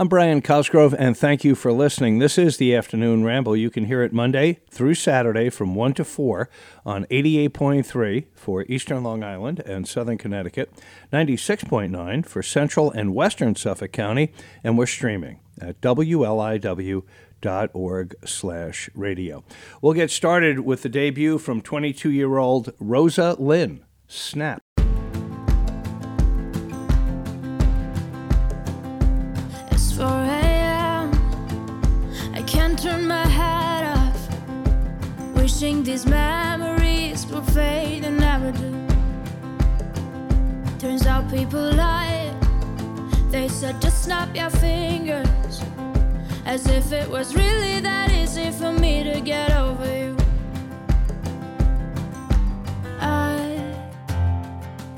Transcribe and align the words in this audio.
I'm 0.00 0.08
Brian 0.08 0.40
Cosgrove, 0.40 0.94
and 0.98 1.14
thank 1.14 1.44
you 1.44 1.54
for 1.54 1.72
listening. 1.72 2.20
This 2.20 2.38
is 2.38 2.56
the 2.56 2.74
Afternoon 2.74 3.22
Ramble. 3.22 3.54
You 3.54 3.68
can 3.68 3.84
hear 3.84 4.02
it 4.02 4.14
Monday 4.14 4.60
through 4.70 4.94
Saturday 4.94 5.50
from 5.50 5.74
1 5.74 5.92
to 5.92 6.06
4 6.06 6.48
on 6.86 7.04
88.3 7.10 8.24
for 8.34 8.64
Eastern 8.66 9.02
Long 9.02 9.22
Island 9.22 9.60
and 9.66 9.86
Southern 9.86 10.16
Connecticut, 10.16 10.72
96.9 11.12 12.24
for 12.24 12.42
Central 12.42 12.90
and 12.90 13.14
Western 13.14 13.54
Suffolk 13.54 13.92
County, 13.92 14.32
and 14.64 14.78
we're 14.78 14.86
streaming 14.86 15.40
at 15.60 15.82
WLIW 15.82 17.02
dot 17.42 17.68
org 17.74 18.14
slash 18.24 18.88
radio. 18.94 19.44
We'll 19.82 19.92
get 19.92 20.10
started 20.10 20.60
with 20.60 20.80
the 20.80 20.88
debut 20.88 21.36
from 21.36 21.60
22 21.60 22.10
year 22.10 22.38
old 22.38 22.72
Rosa 22.80 23.36
Linn 23.38 23.84
Snap. 24.08 24.62
People 41.30 41.72
lie. 41.74 42.34
They 43.30 43.48
said 43.48 43.80
just 43.80 44.04
snap 44.04 44.34
your 44.34 44.50
fingers. 44.50 45.62
As 46.44 46.66
if 46.66 46.92
it 46.92 47.08
was 47.08 47.36
really 47.36 47.80
that 47.80 48.10
easy 48.10 48.50
for 48.50 48.72
me 48.72 49.04
to 49.04 49.20
get 49.20 49.52
over 49.52 49.86
you. 49.86 50.16
I 53.00 53.74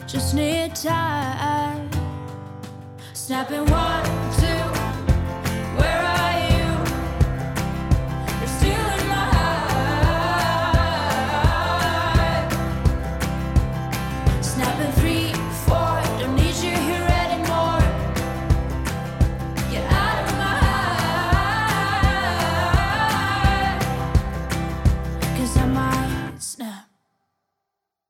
just 0.07 0.35
need 0.35 0.75
time. 0.75 1.91
Snapping 3.13 3.67
one, 3.67 4.05
two. 4.41 4.63
Where 5.79 5.99
are 5.99 6.22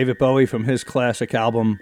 David 0.00 0.16
Bowie 0.16 0.46
from 0.46 0.64
his 0.64 0.82
classic 0.82 1.34
album 1.34 1.78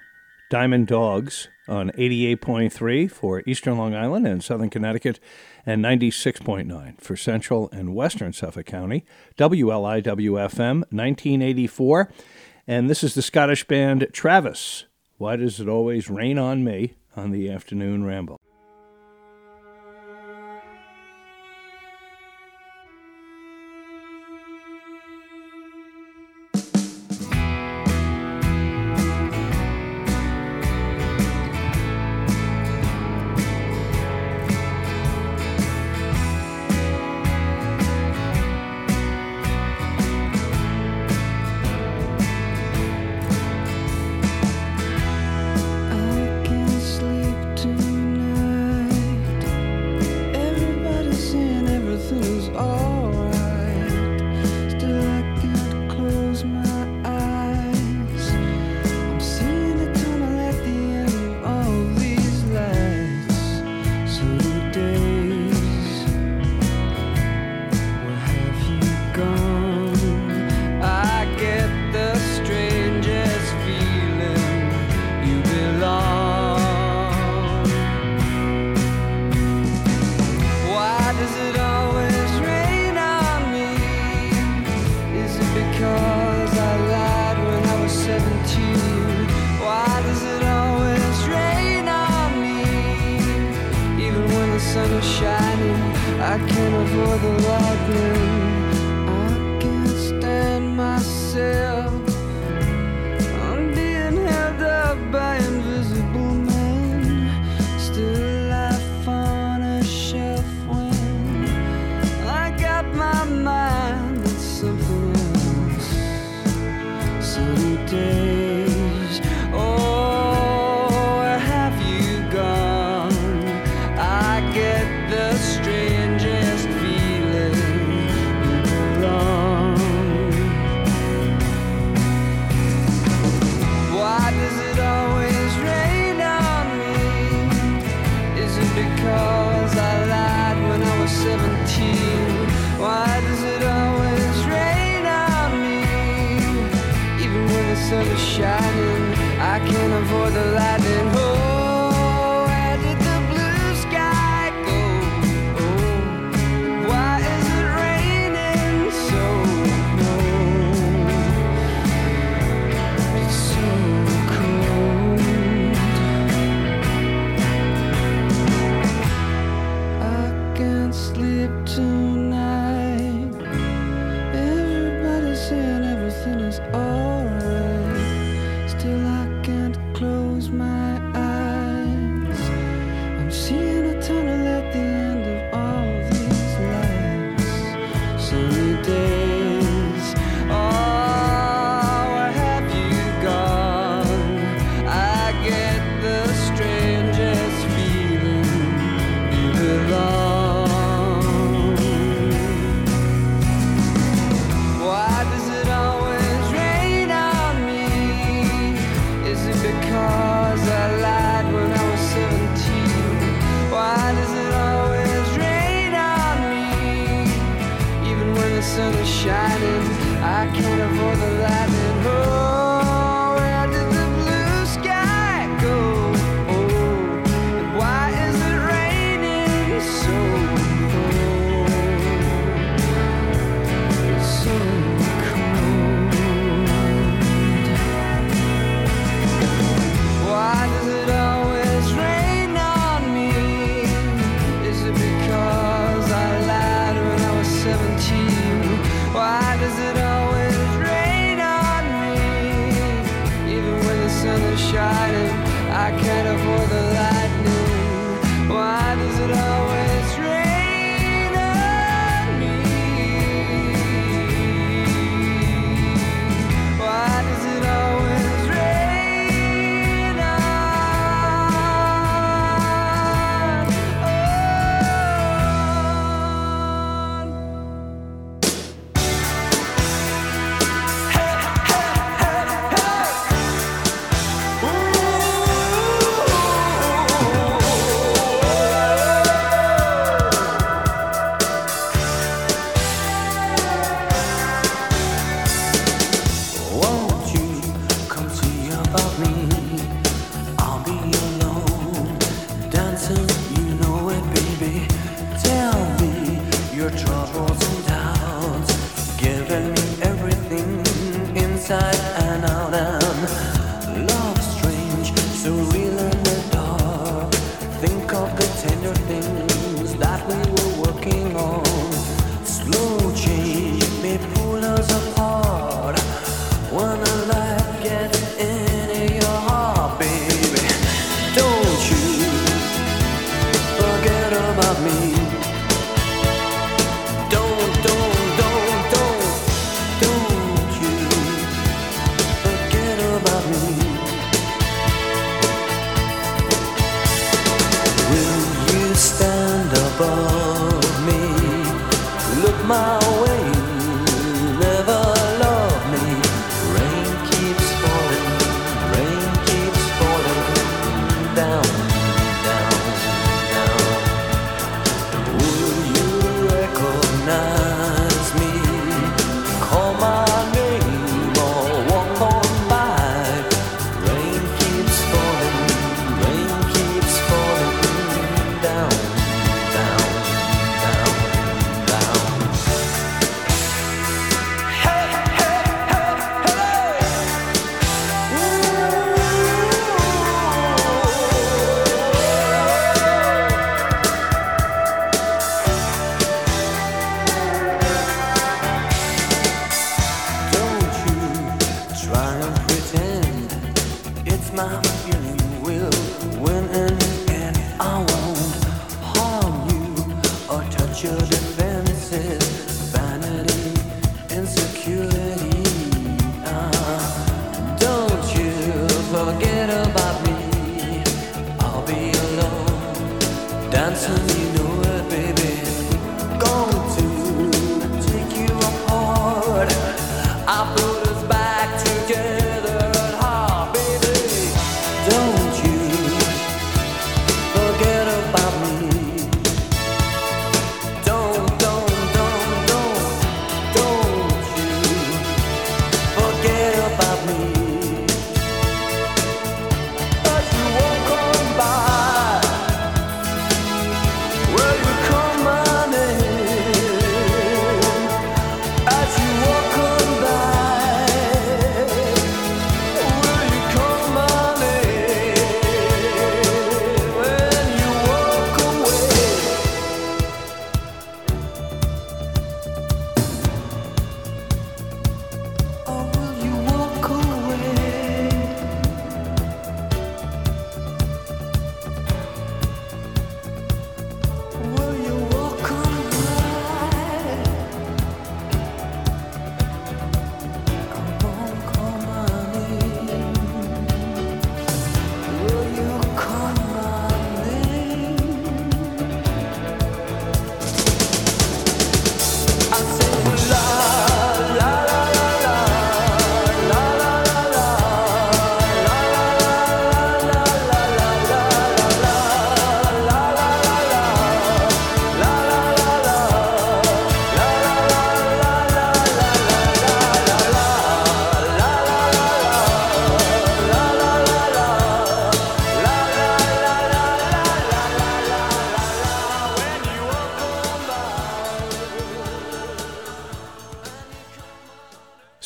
Diamond 0.50 0.88
Dogs 0.88 1.46
on 1.68 1.92
88.3 1.92 3.08
for 3.08 3.44
Eastern 3.46 3.78
Long 3.78 3.94
Island 3.94 4.26
and 4.26 4.42
Southern 4.42 4.70
Connecticut, 4.70 5.20
and 5.64 5.84
96.9 5.84 7.00
for 7.00 7.14
Central 7.14 7.68
and 7.70 7.94
Western 7.94 8.32
Suffolk 8.32 8.66
County, 8.66 9.04
WLIWFM 9.36 10.80
1984. 10.90 12.12
And 12.66 12.90
this 12.90 13.04
is 13.04 13.14
the 13.14 13.22
Scottish 13.22 13.62
band 13.68 14.08
Travis. 14.12 14.86
Why 15.18 15.36
does 15.36 15.60
it 15.60 15.68
always 15.68 16.10
rain 16.10 16.40
on 16.40 16.64
me 16.64 16.94
on 17.14 17.30
the 17.30 17.48
afternoon 17.48 18.04
ramble? 18.04 18.40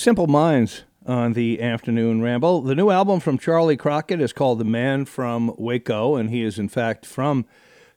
Simple 0.03 0.27
Minds 0.27 0.83
on 1.07 1.35
the 1.35 1.63
afternoon 1.63 2.23
ramble. 2.23 2.61
The 2.61 2.75
new 2.75 2.91
album 2.91 3.21
from 3.21 3.39
Charley 3.39 3.77
Crockett 3.77 4.21
is 4.21 4.33
called 4.33 4.59
The 4.59 4.65
Man 4.65 5.05
from 5.05 5.55
Waco, 5.57 6.17
and 6.17 6.29
he 6.29 6.43
is, 6.43 6.59
in 6.59 6.69
fact, 6.69 7.07
from 7.07 7.47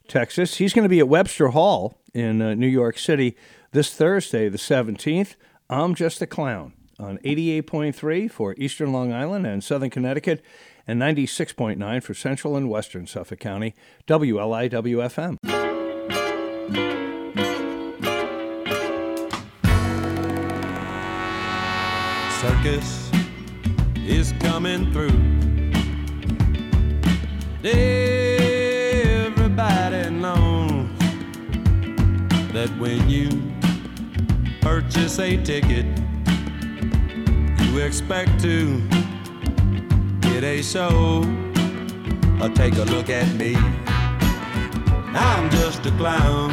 Texas. 0.08 0.58
He's 0.58 0.72
going 0.72 0.84
to 0.84 0.90
be 0.90 1.00
at 1.00 1.08
Webster 1.08 1.48
Hall 1.48 1.98
in 2.14 2.44
uh, 2.44 2.54
New 2.54 2.68
York 2.68 3.00
City 3.00 3.36
this 3.72 3.92
Thursday, 3.92 4.50
the 4.50 4.60
17th. 4.60 5.34
I'm 5.68 5.96
Just 5.96 6.22
a 6.22 6.28
Clown 6.28 6.74
on 7.00 7.18
88.3 7.24 8.30
for 8.30 8.54
Eastern 8.60 8.94
Long 8.94 9.12
Island 9.12 9.48
and 9.48 9.64
Southern 9.64 9.90
Connecticut, 9.90 10.44
and 10.86 11.02
96.9 11.02 12.04
for 12.04 12.14
Central 12.14 12.56
and 12.56 12.70
Western 12.70 13.08
Suffolk 13.08 13.40
County, 13.40 13.74
WLIWFM. 14.06 15.65
is 22.66 24.34
coming 24.40 24.92
through. 24.92 25.14
Everybody 29.24 30.10
knows 30.10 30.90
that 32.54 32.70
when 32.80 33.08
you 33.08 33.30
purchase 34.62 35.20
a 35.20 35.38
ticket, 35.44 35.86
you 37.62 37.78
expect 37.82 38.42
to 38.42 38.82
get 40.22 40.44
a 40.44 40.64
show 40.64 41.24
or 42.42 42.50
take 42.50 42.78
a 42.78 42.86
look 42.86 43.12
at 43.12 43.32
me. 43.36 43.56
I'm 45.14 45.52
just 45.52 45.86
a 45.86 45.92
clown, 45.92 46.52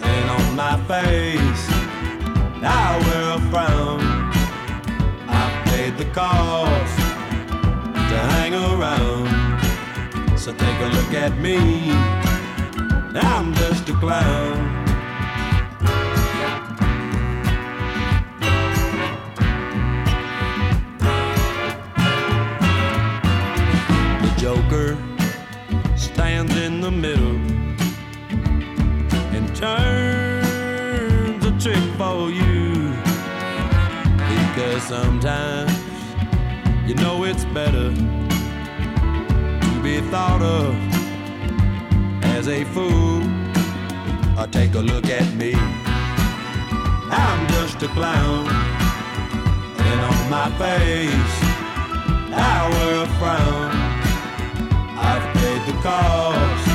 and 0.00 0.30
on 0.30 0.54
my 0.54 0.76
face, 0.86 1.66
I 2.62 2.98
wear 3.02 3.34
a 3.36 3.40
frown 3.50 4.15
paid 5.86 5.98
the 5.98 6.12
cost 6.12 6.96
to 8.10 8.18
hang 8.32 8.54
around. 8.54 9.28
So 10.38 10.52
take 10.52 10.80
a 10.80 10.88
look 10.96 11.12
at 11.14 11.38
me, 11.38 11.58
I'm 13.14 13.54
just 13.54 13.88
a 13.88 13.92
clown. 13.94 14.56
The 24.22 24.32
Joker 24.38 24.96
stands 25.96 26.56
in 26.56 26.80
the 26.80 26.90
middle 26.90 27.36
and 29.36 29.54
turns 29.54 31.44
a 31.46 31.52
trick 31.60 31.84
for 31.96 32.30
you. 32.30 32.46
Because 34.56 34.82
sometimes 34.84 35.75
you 36.86 36.94
know 36.94 37.24
it's 37.24 37.44
better 37.46 37.92
to 37.92 39.82
be 39.82 40.00
thought 40.02 40.40
of 40.40 40.72
as 42.22 42.46
a 42.46 42.64
fool. 42.66 43.22
Or 44.38 44.46
take 44.46 44.74
a 44.74 44.80
look 44.80 45.06
at 45.06 45.34
me. 45.34 45.54
I'm 47.10 47.48
just 47.48 47.82
a 47.82 47.88
clown, 47.88 48.46
and 49.78 50.00
on 50.00 50.30
my 50.30 50.48
face 50.58 51.36
I 52.32 52.68
wear 52.70 53.02
a 53.02 53.08
frown. 53.18 53.70
I've 55.08 55.26
paid 55.34 55.62
the 55.66 55.76
cost 55.82 56.66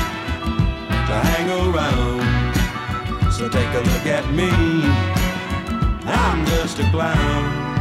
to 1.08 1.14
hang 1.30 1.48
around. 1.48 3.32
So 3.32 3.48
take 3.48 3.72
a 3.74 3.80
look 3.80 4.06
at 4.06 4.30
me. 4.34 4.50
I'm 6.04 6.44
just 6.46 6.80
a 6.80 6.90
clown. 6.90 7.71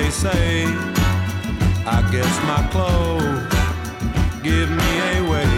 They 0.00 0.10
say. 0.10 0.64
I 1.96 1.98
guess 2.12 2.34
my 2.52 2.62
clothes 2.72 3.54
give 4.42 4.70
me 4.80 4.92
away. 5.20 5.54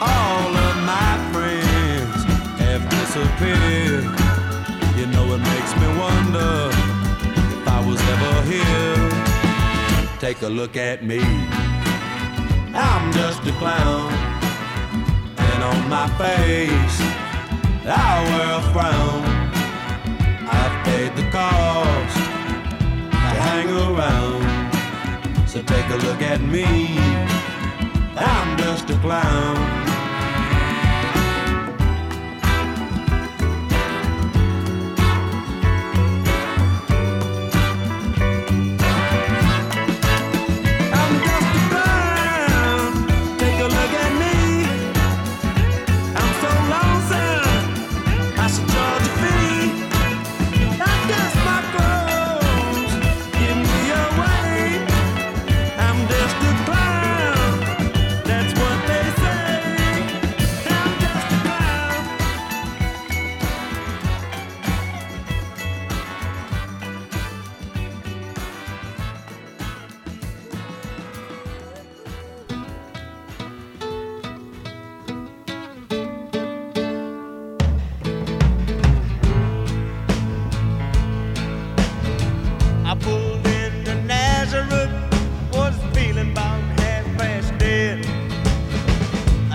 All 0.00 0.50
of 0.66 0.74
my 0.94 1.12
friends 1.32 2.18
have 2.64 2.82
disappeared. 2.98 4.06
You 4.98 5.06
know 5.12 5.26
it 5.36 5.42
makes 5.52 5.72
me 5.80 5.88
wonder 6.04 6.54
if 7.56 7.68
I 7.76 7.80
was 7.88 8.00
ever 8.14 8.34
here. 8.52 9.10
Take 10.18 10.40
a 10.42 10.48
look 10.48 10.76
at 10.76 11.04
me. 11.04 11.20
I'm 12.72 13.12
just 13.12 13.40
a 13.46 13.52
clown. 13.62 14.12
And 15.48 15.60
on 15.70 15.80
my 15.96 16.08
face, 16.22 16.98
I 17.84 18.10
wear 18.28 18.50
a 18.60 18.64
frown. 18.72 19.22
I've 20.56 20.76
paid 20.86 21.10
the 21.16 21.26
cost 21.30 22.23
hang 23.54 23.70
around. 23.70 25.48
So 25.48 25.62
take 25.62 25.88
a 25.90 25.98
look 26.06 26.20
at 26.22 26.40
me. 26.40 26.66
I'm 28.16 28.58
just 28.58 28.90
a 28.90 28.96
clown. 28.98 29.93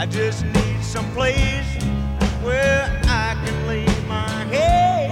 Just 0.10 0.44
need 0.44 0.84
some 0.84 1.06
place 1.12 1.84
where 2.42 3.00
I 3.06 3.36
can 3.46 3.68
lay 3.68 3.86
my 4.08 4.28
head. 4.46 5.12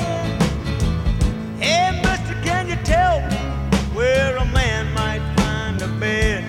Hey, 1.60 2.02
mister, 2.04 2.34
can 2.44 2.68
you 2.68 2.76
tell 2.84 3.22
me 3.30 3.38
where 3.96 4.36
a 4.38 4.46
man 4.46 4.92
might 4.94 5.22
find 5.38 5.82
a 5.82 5.88
bed? 6.00 6.44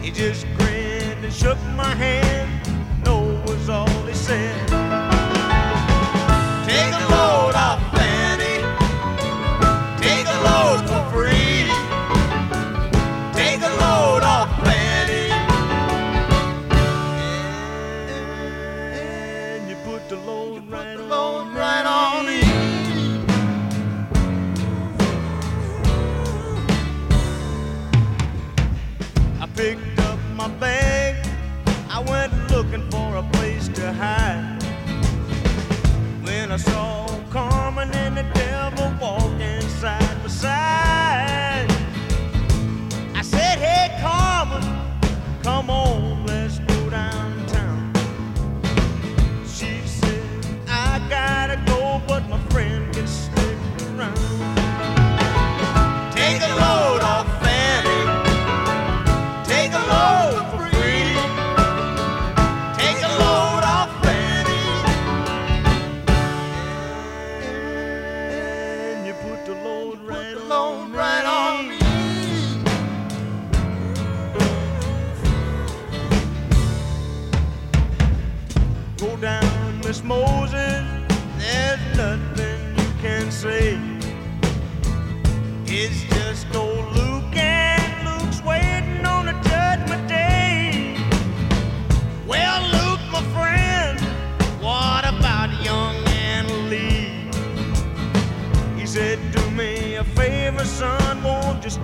He 0.00 0.10
just 0.10 0.46
grinned 0.56 1.24
and 1.24 1.32
shook 1.32 1.58
my 1.76 1.94
hand, 1.94 2.27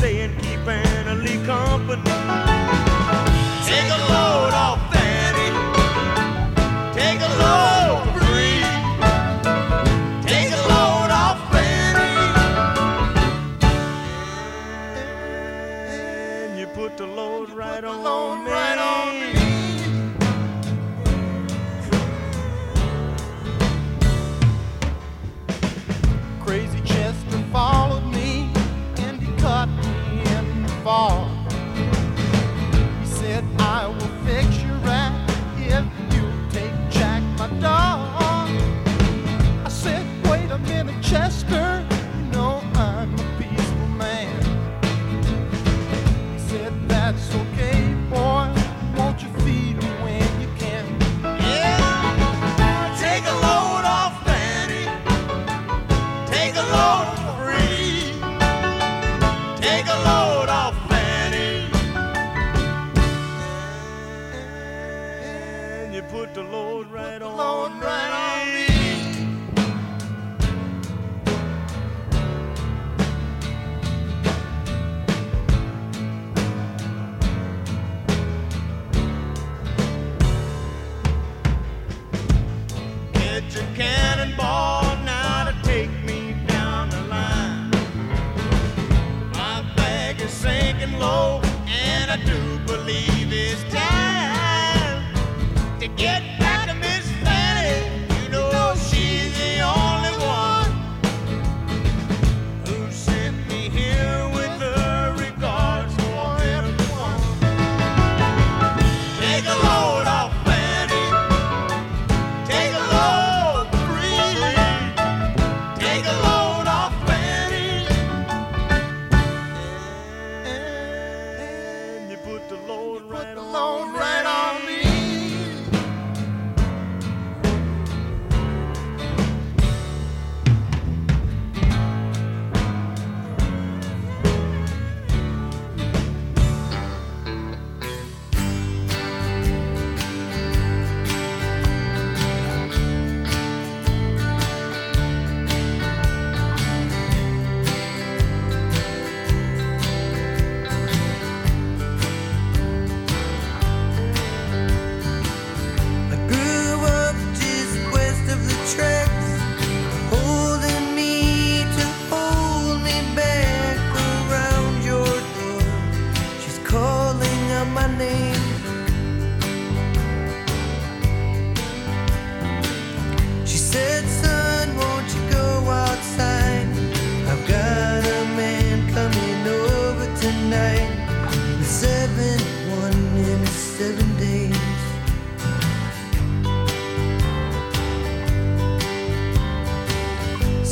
stay 0.04 0.20
and 0.20 0.36
keep 0.42 0.66
Anna 0.68 1.14
Lee 1.14 1.40
company? 1.46 2.02
Take 3.68 3.88
a 3.98 4.00
load 4.12 4.54
off, 4.66 4.80
Fanny. 4.92 5.50
Take 6.98 7.20
a 7.28 7.32
load 7.42 8.04
free. 8.20 8.60
Take 10.30 10.50
a 10.60 10.62
load 10.72 11.10
off, 11.24 11.38
Fanny. 11.52 12.14
And 16.42 16.58
you 16.58 16.66
put 16.66 16.98
the 16.98 17.06
load 17.06 17.48
right 17.50 17.84
on 17.84 18.44
me. 18.44 18.50
Right 18.50 18.78
on 18.78 19.08
me. 19.08 19.13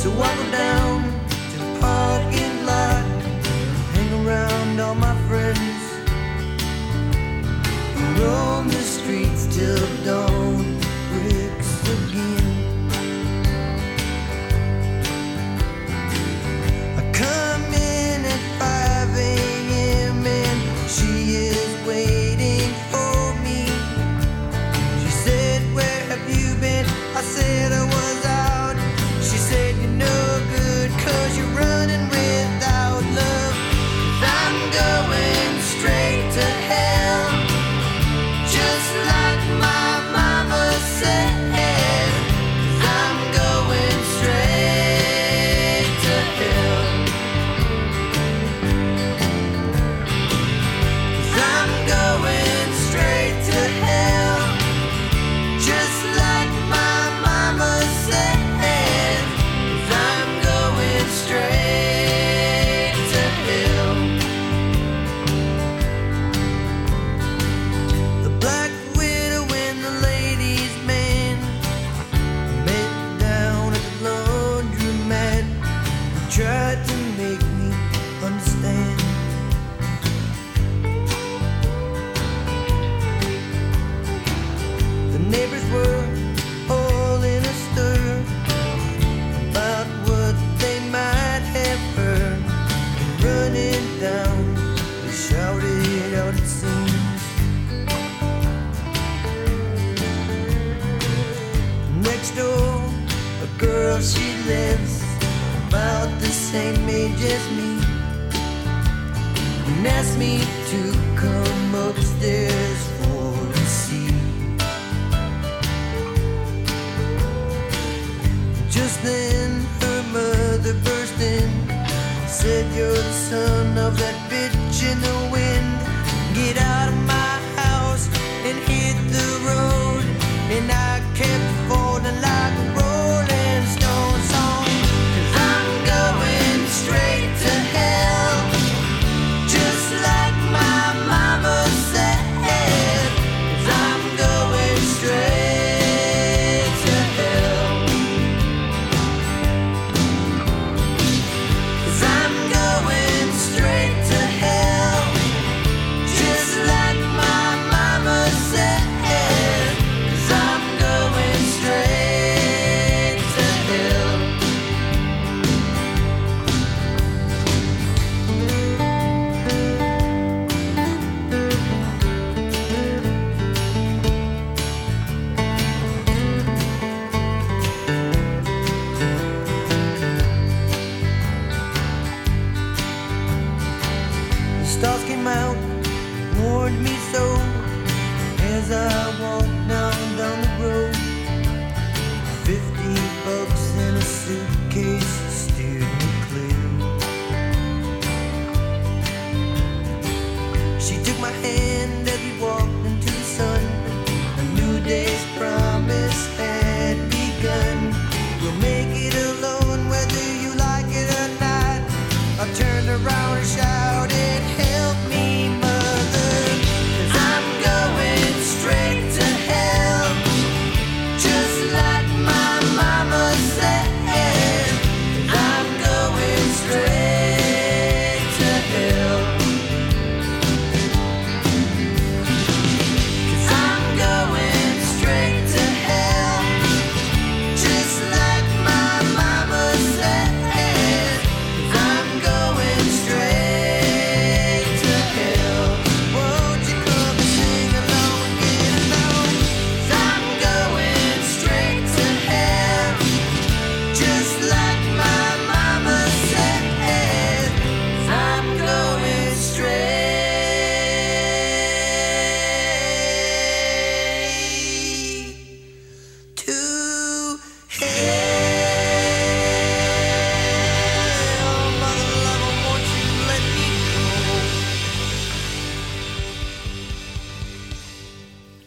So 0.03 0.11
I 0.11 0.35
go 0.35 0.51
down 0.51 1.01
to 1.49 1.59
the 1.59 1.79
parking 1.79 2.65
lot, 2.65 3.05
hang 3.93 4.27
around 4.27 4.81
all 4.81 4.95
my 4.95 5.15
friends, 5.29 5.81
and 7.95 8.19
roam 8.19 8.67
the 8.67 8.81
streets 8.81 9.45
till. 9.55 9.92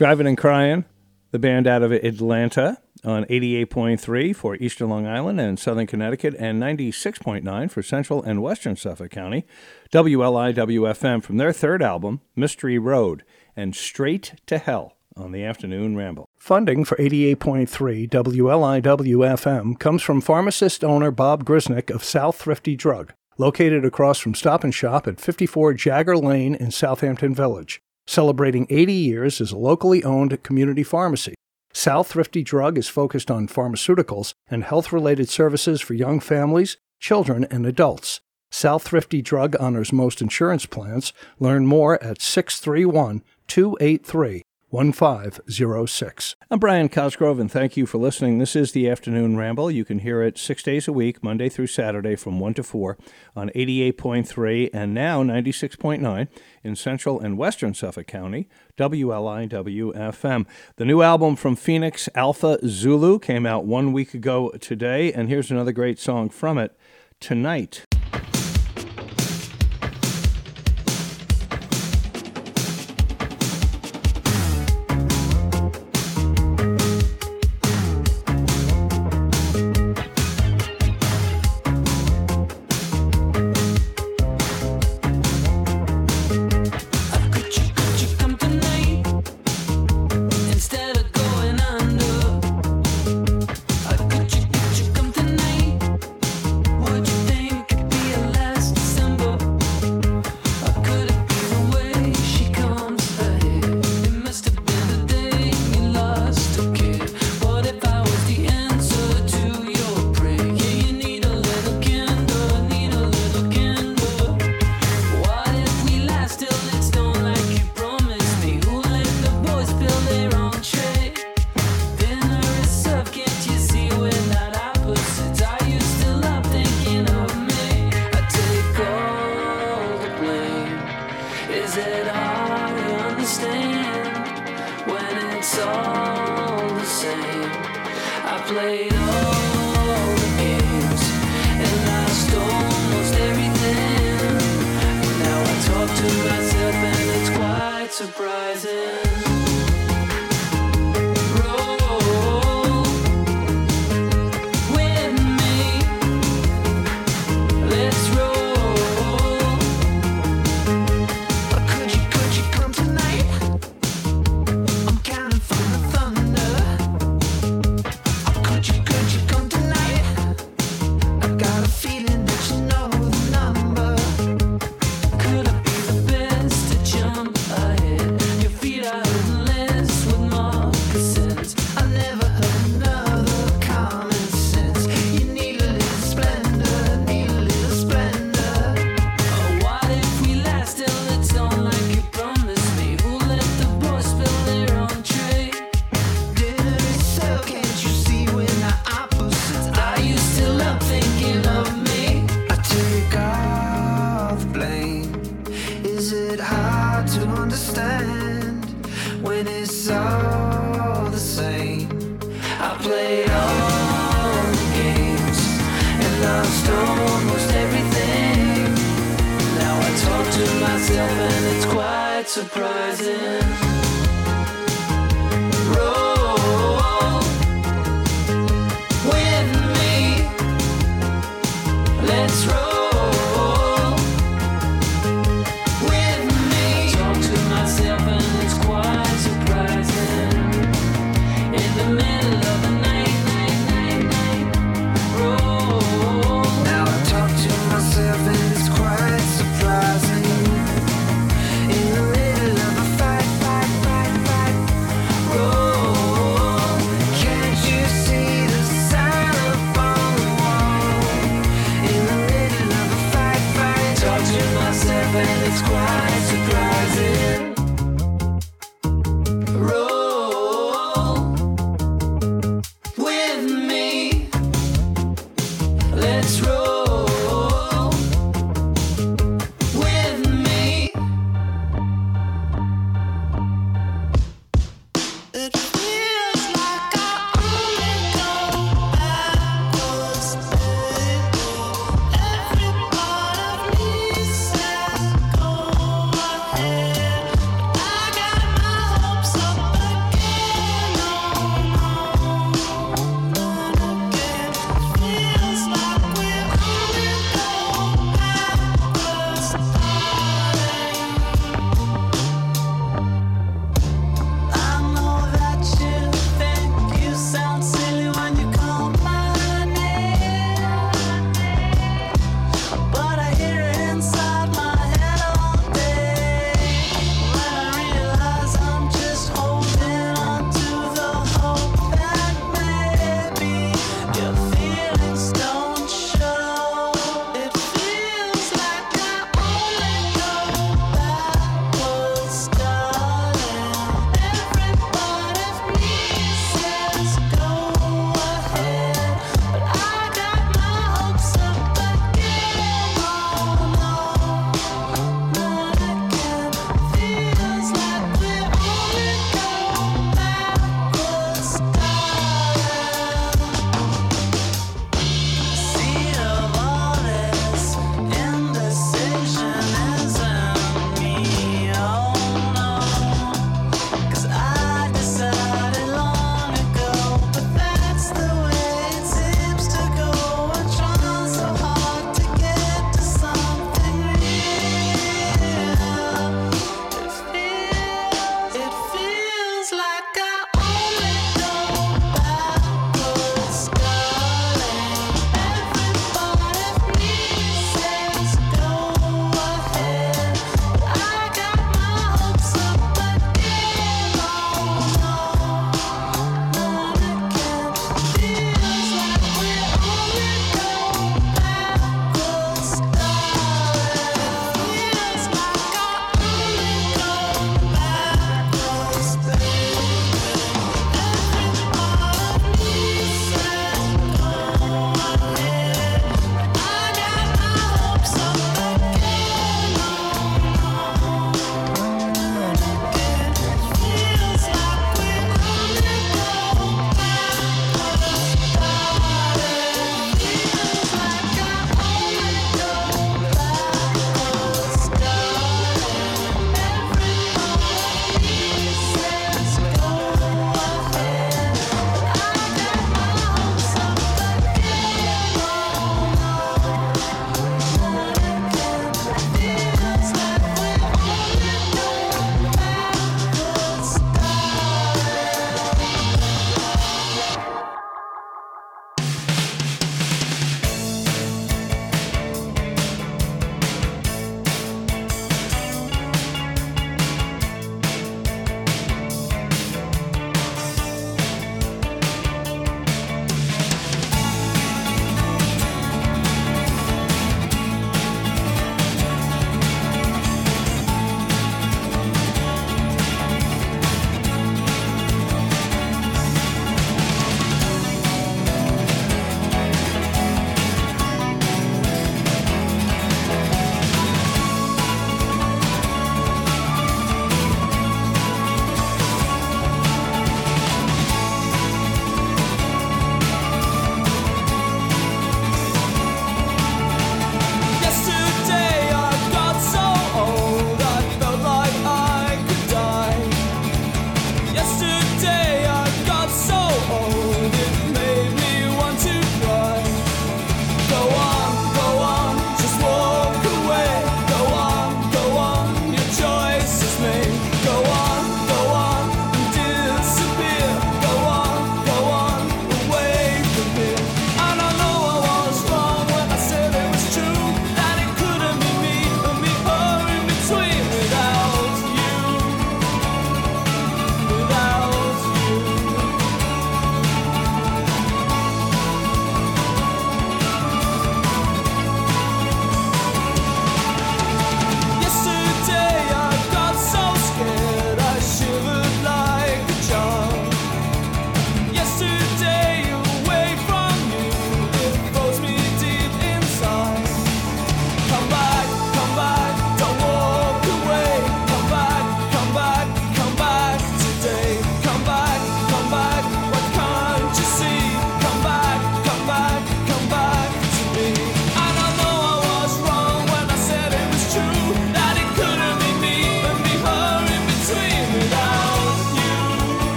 Drivin' 0.00 0.26
N' 0.26 0.34
Cryin', 0.34 0.86
the 1.30 1.38
band 1.38 1.66
out 1.66 1.82
of 1.82 1.92
Atlanta 1.92 2.78
on 3.04 3.26
88.3 3.26 4.34
for 4.34 4.56
Eastern 4.56 4.88
Long 4.88 5.06
Island 5.06 5.38
and 5.38 5.58
Southern 5.58 5.86
Connecticut 5.86 6.34
and 6.38 6.58
96.9 6.58 7.70
for 7.70 7.82
Central 7.82 8.22
and 8.22 8.40
Western 8.40 8.76
Suffolk 8.76 9.10
County. 9.10 9.44
WLIWFM 9.92 11.22
from 11.22 11.36
their 11.36 11.52
third 11.52 11.82
album, 11.82 12.22
Mystery 12.34 12.78
Road, 12.78 13.24
and 13.54 13.76
Straight 13.76 14.40
to 14.46 14.56
Hell 14.56 14.96
on 15.18 15.32
the 15.32 15.44
Afternoon 15.44 15.98
Ramble. 15.98 16.30
Funding 16.38 16.86
for 16.86 16.96
88.3 16.96 18.08
WLIWFM 18.08 19.78
comes 19.78 20.00
from 20.00 20.22
pharmacist 20.22 20.82
owner 20.82 21.10
Bob 21.10 21.44
Grisnick 21.44 21.94
of 21.94 22.02
South 22.02 22.36
Thrifty 22.36 22.74
Drug, 22.74 23.12
located 23.36 23.84
across 23.84 24.18
from 24.18 24.34
Stop 24.34 24.64
and 24.64 24.74
Shop 24.74 25.06
at 25.06 25.20
54 25.20 25.74
Jagger 25.74 26.16
Lane 26.16 26.54
in 26.54 26.70
Southampton 26.70 27.34
Village. 27.34 27.82
Celebrating 28.10 28.66
80 28.70 28.92
years 28.92 29.40
as 29.40 29.52
a 29.52 29.56
locally 29.56 30.02
owned 30.02 30.42
community 30.42 30.82
pharmacy. 30.82 31.32
South 31.72 32.08
Thrifty 32.08 32.42
Drug 32.42 32.76
is 32.76 32.88
focused 32.88 33.30
on 33.30 33.46
pharmaceuticals 33.46 34.34
and 34.50 34.64
health 34.64 34.92
related 34.92 35.28
services 35.28 35.80
for 35.80 35.94
young 35.94 36.18
families, 36.18 36.76
children, 36.98 37.46
and 37.52 37.64
adults. 37.64 38.20
South 38.50 38.82
Thrifty 38.82 39.22
Drug 39.22 39.54
honors 39.60 39.92
most 39.92 40.20
insurance 40.20 40.66
plans. 40.66 41.12
Learn 41.38 41.66
more 41.66 42.02
at 42.02 42.20
631 42.20 43.22
283 43.46 44.42
1506. 44.70 46.36
I'm 46.48 46.58
Brian 46.60 46.88
Cosgrove, 46.88 47.40
and 47.40 47.50
thank 47.50 47.76
you 47.76 47.86
for 47.86 47.98
listening. 47.98 48.38
This 48.38 48.54
is 48.54 48.70
the 48.70 48.88
Afternoon 48.88 49.36
Ramble. 49.36 49.70
You 49.70 49.84
can 49.84 49.98
hear 49.98 50.22
it 50.22 50.38
six 50.38 50.62
days 50.62 50.86
a 50.86 50.92
week, 50.92 51.24
Monday 51.24 51.48
through 51.48 51.66
Saturday 51.66 52.14
from 52.14 52.38
1 52.38 52.54
to 52.54 52.62
4 52.62 52.96
on 53.34 53.50
88.3 53.50 54.70
and 54.72 54.94
now 54.94 55.24
96.9 55.24 56.28
in 56.62 56.76
Central 56.76 57.18
and 57.18 57.36
Western 57.36 57.74
Suffolk 57.74 58.06
County, 58.06 58.48
WLIWFM. 58.78 60.46
The 60.76 60.84
new 60.84 61.02
album 61.02 61.34
from 61.34 61.56
Phoenix, 61.56 62.08
Alpha 62.14 62.58
Zulu, 62.64 63.18
came 63.18 63.46
out 63.46 63.66
one 63.66 63.92
week 63.92 64.14
ago 64.14 64.50
today, 64.60 65.12
and 65.12 65.28
here's 65.28 65.50
another 65.50 65.72
great 65.72 65.98
song 65.98 66.28
from 66.28 66.58
it, 66.58 66.76
Tonight. 67.18 67.84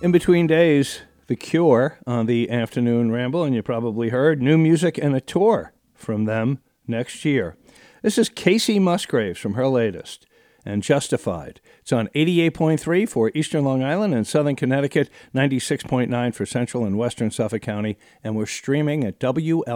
In 0.00 0.12
between 0.12 0.46
days, 0.46 1.00
The 1.26 1.34
Cure 1.34 1.98
on 2.06 2.26
the 2.26 2.50
afternoon 2.50 3.10
ramble, 3.10 3.42
and 3.42 3.52
you 3.52 3.64
probably 3.64 4.10
heard 4.10 4.40
new 4.40 4.56
music 4.56 4.96
and 4.96 5.12
a 5.16 5.20
tour 5.20 5.72
from 5.92 6.24
them 6.24 6.60
next 6.86 7.24
year. 7.24 7.56
This 8.02 8.16
is 8.16 8.28
Kacey 8.28 8.80
Musgraves 8.80 9.40
from 9.40 9.54
her 9.54 9.66
latest, 9.66 10.24
and 10.64 10.84
Justified. 10.84 11.60
It's 11.80 11.92
on 11.92 12.06
88.3 12.14 13.08
for 13.08 13.32
Eastern 13.34 13.64
Long 13.64 13.82
Island 13.82 14.14
and 14.14 14.24
Southern 14.24 14.54
Connecticut, 14.54 15.10
96.9 15.34 16.32
for 16.32 16.46
Central 16.46 16.84
and 16.84 16.96
Western 16.96 17.32
Suffolk 17.32 17.62
County, 17.62 17.98
and 18.22 18.36
we're 18.36 18.46
streaming 18.46 19.02
at 19.02 19.18
wliw.org 19.18 19.66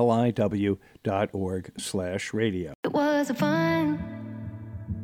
slash 1.78 2.32
radio. 2.32 2.74
It 2.84 2.92
was 2.92 3.28
a 3.28 3.34
fun, 3.34 3.98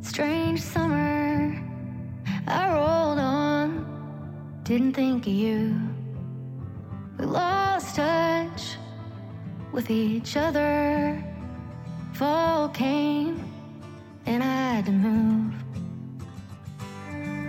strange 0.01 0.61
summer. 0.61 1.61
I 2.47 2.73
rolled 2.73 3.19
on 3.19 3.48
didn't 4.69 4.93
think 4.93 5.27
of 5.27 5.33
you. 5.33 5.81
We 7.19 7.25
lost 7.25 7.97
touch 7.97 8.77
with 9.73 9.91
each 9.91 10.37
other. 10.37 11.25
Fall 12.13 12.69
came 12.69 13.43
and 14.27 14.43
I 14.43 14.75
had 14.75 14.85
to 14.85 14.93
move. 14.93 15.55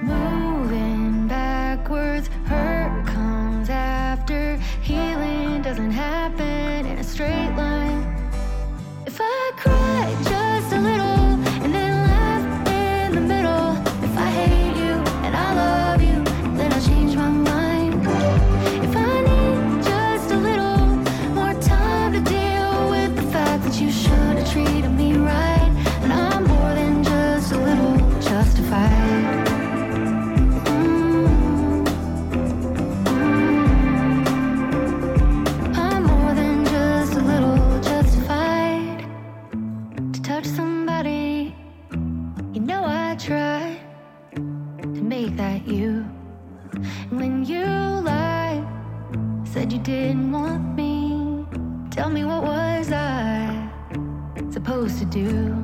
Moving 0.02 1.28
backwards, 1.28 2.30
hurt 2.46 3.06
comes 3.06 3.70
after. 3.70 4.56
Healing 4.82 5.62
doesn't 5.62 5.92
happen 5.92 6.86
in 6.86 7.00
a 7.00 7.04
straight 7.04 7.54
line. 7.58 8.02
If 9.06 9.20
I 9.20 9.52
cried, 9.58 10.29
you 49.80 49.86
didn't 49.86 50.32
want 50.32 50.76
me. 50.76 51.46
Tell 51.90 52.10
me 52.10 52.26
what 52.26 52.44
was 52.44 52.92
I 52.92 53.70
supposed 54.52 55.00
to 55.00 55.06
do? 55.06 55.56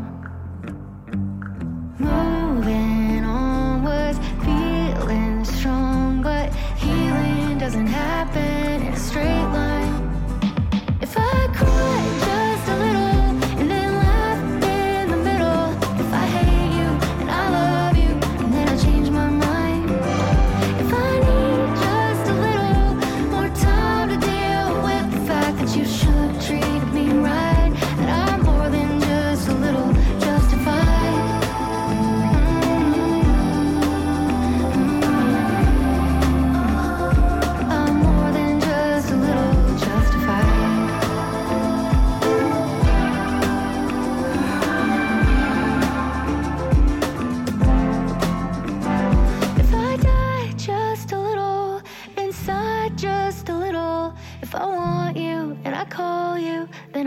Moving 2.00 3.26
on 3.26 3.84
was 3.84 4.18
feeling 4.44 5.44
strong, 5.44 6.22
but 6.22 6.54
healing 6.78 7.58
doesn't 7.58 7.88
happen 7.88 8.88
in 8.88 8.94
a 8.94 8.98
straight 8.98 9.48
line. 9.54 9.75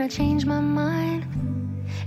change 0.09 0.43
my 0.43 0.59
mind. 0.59 1.23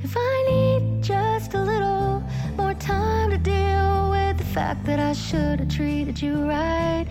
If 0.03 0.17
I 0.17 0.47
need 0.51 1.05
just 1.05 1.55
a 1.55 1.63
little 1.63 2.23
more 2.57 2.75
time 2.75 3.31
to 3.31 3.39
deal 3.39 4.11
with 4.11 4.39
the 4.39 4.45
fact 4.45 4.85
that 4.87 4.99
I 4.99 5.13
should 5.13 5.61
have 5.61 5.69
treated 5.69 6.21
you 6.21 6.49
right. 6.49 7.07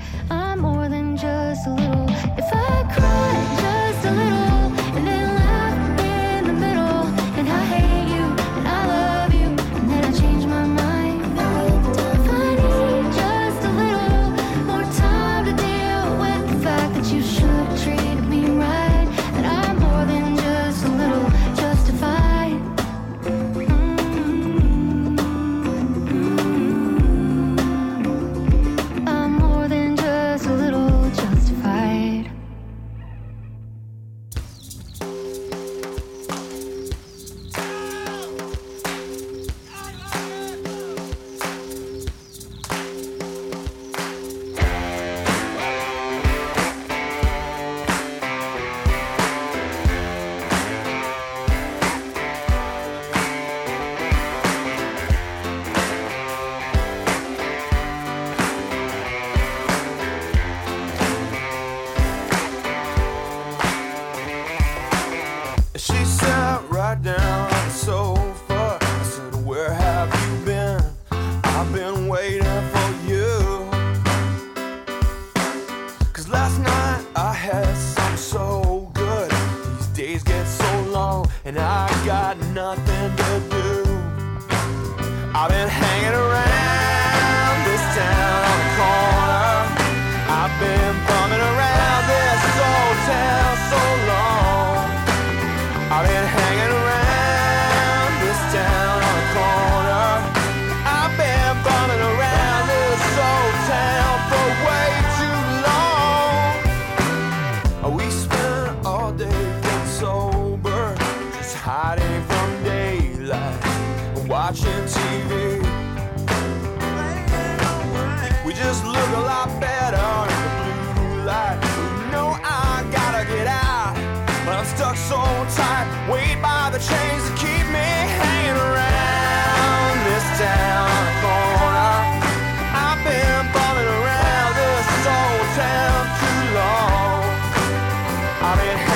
Robin. 138.51 138.90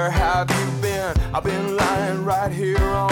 Where 0.00 0.10
have 0.10 0.48
you 0.50 0.80
been? 0.80 1.14
I've 1.34 1.44
been 1.44 1.76
lying 1.76 2.24
right 2.24 2.50
here 2.50 2.82
on 2.82 3.09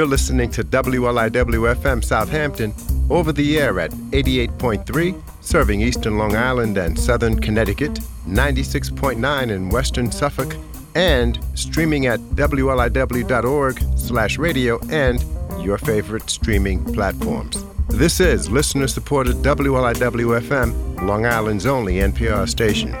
You're 0.00 0.08
listening 0.08 0.50
to 0.52 0.64
WLIW 0.64 1.76
FM 1.76 2.02
Southampton 2.02 2.72
over 3.10 3.32
the 3.32 3.58
air 3.58 3.78
at 3.80 3.90
88.3, 3.90 5.22
serving 5.42 5.82
eastern 5.82 6.16
Long 6.16 6.34
Island 6.34 6.78
and 6.78 6.98
southern 6.98 7.38
Connecticut, 7.38 8.00
96.9 8.26 9.50
in 9.50 9.68
western 9.68 10.10
Suffolk, 10.10 10.56
and 10.94 11.38
streaming 11.52 12.06
at 12.06 12.18
wliw.org/radio 12.20 14.78
and 14.88 15.22
your 15.62 15.76
favorite 15.76 16.30
streaming 16.30 16.82
platforms. 16.94 17.62
This 17.88 18.20
is 18.20 18.48
listener-supported 18.48 19.42
WLIW 19.42 20.40
FM, 20.40 21.02
Long 21.02 21.26
Island's 21.26 21.66
only 21.66 21.96
NPR 21.96 22.48
station. 22.48 22.96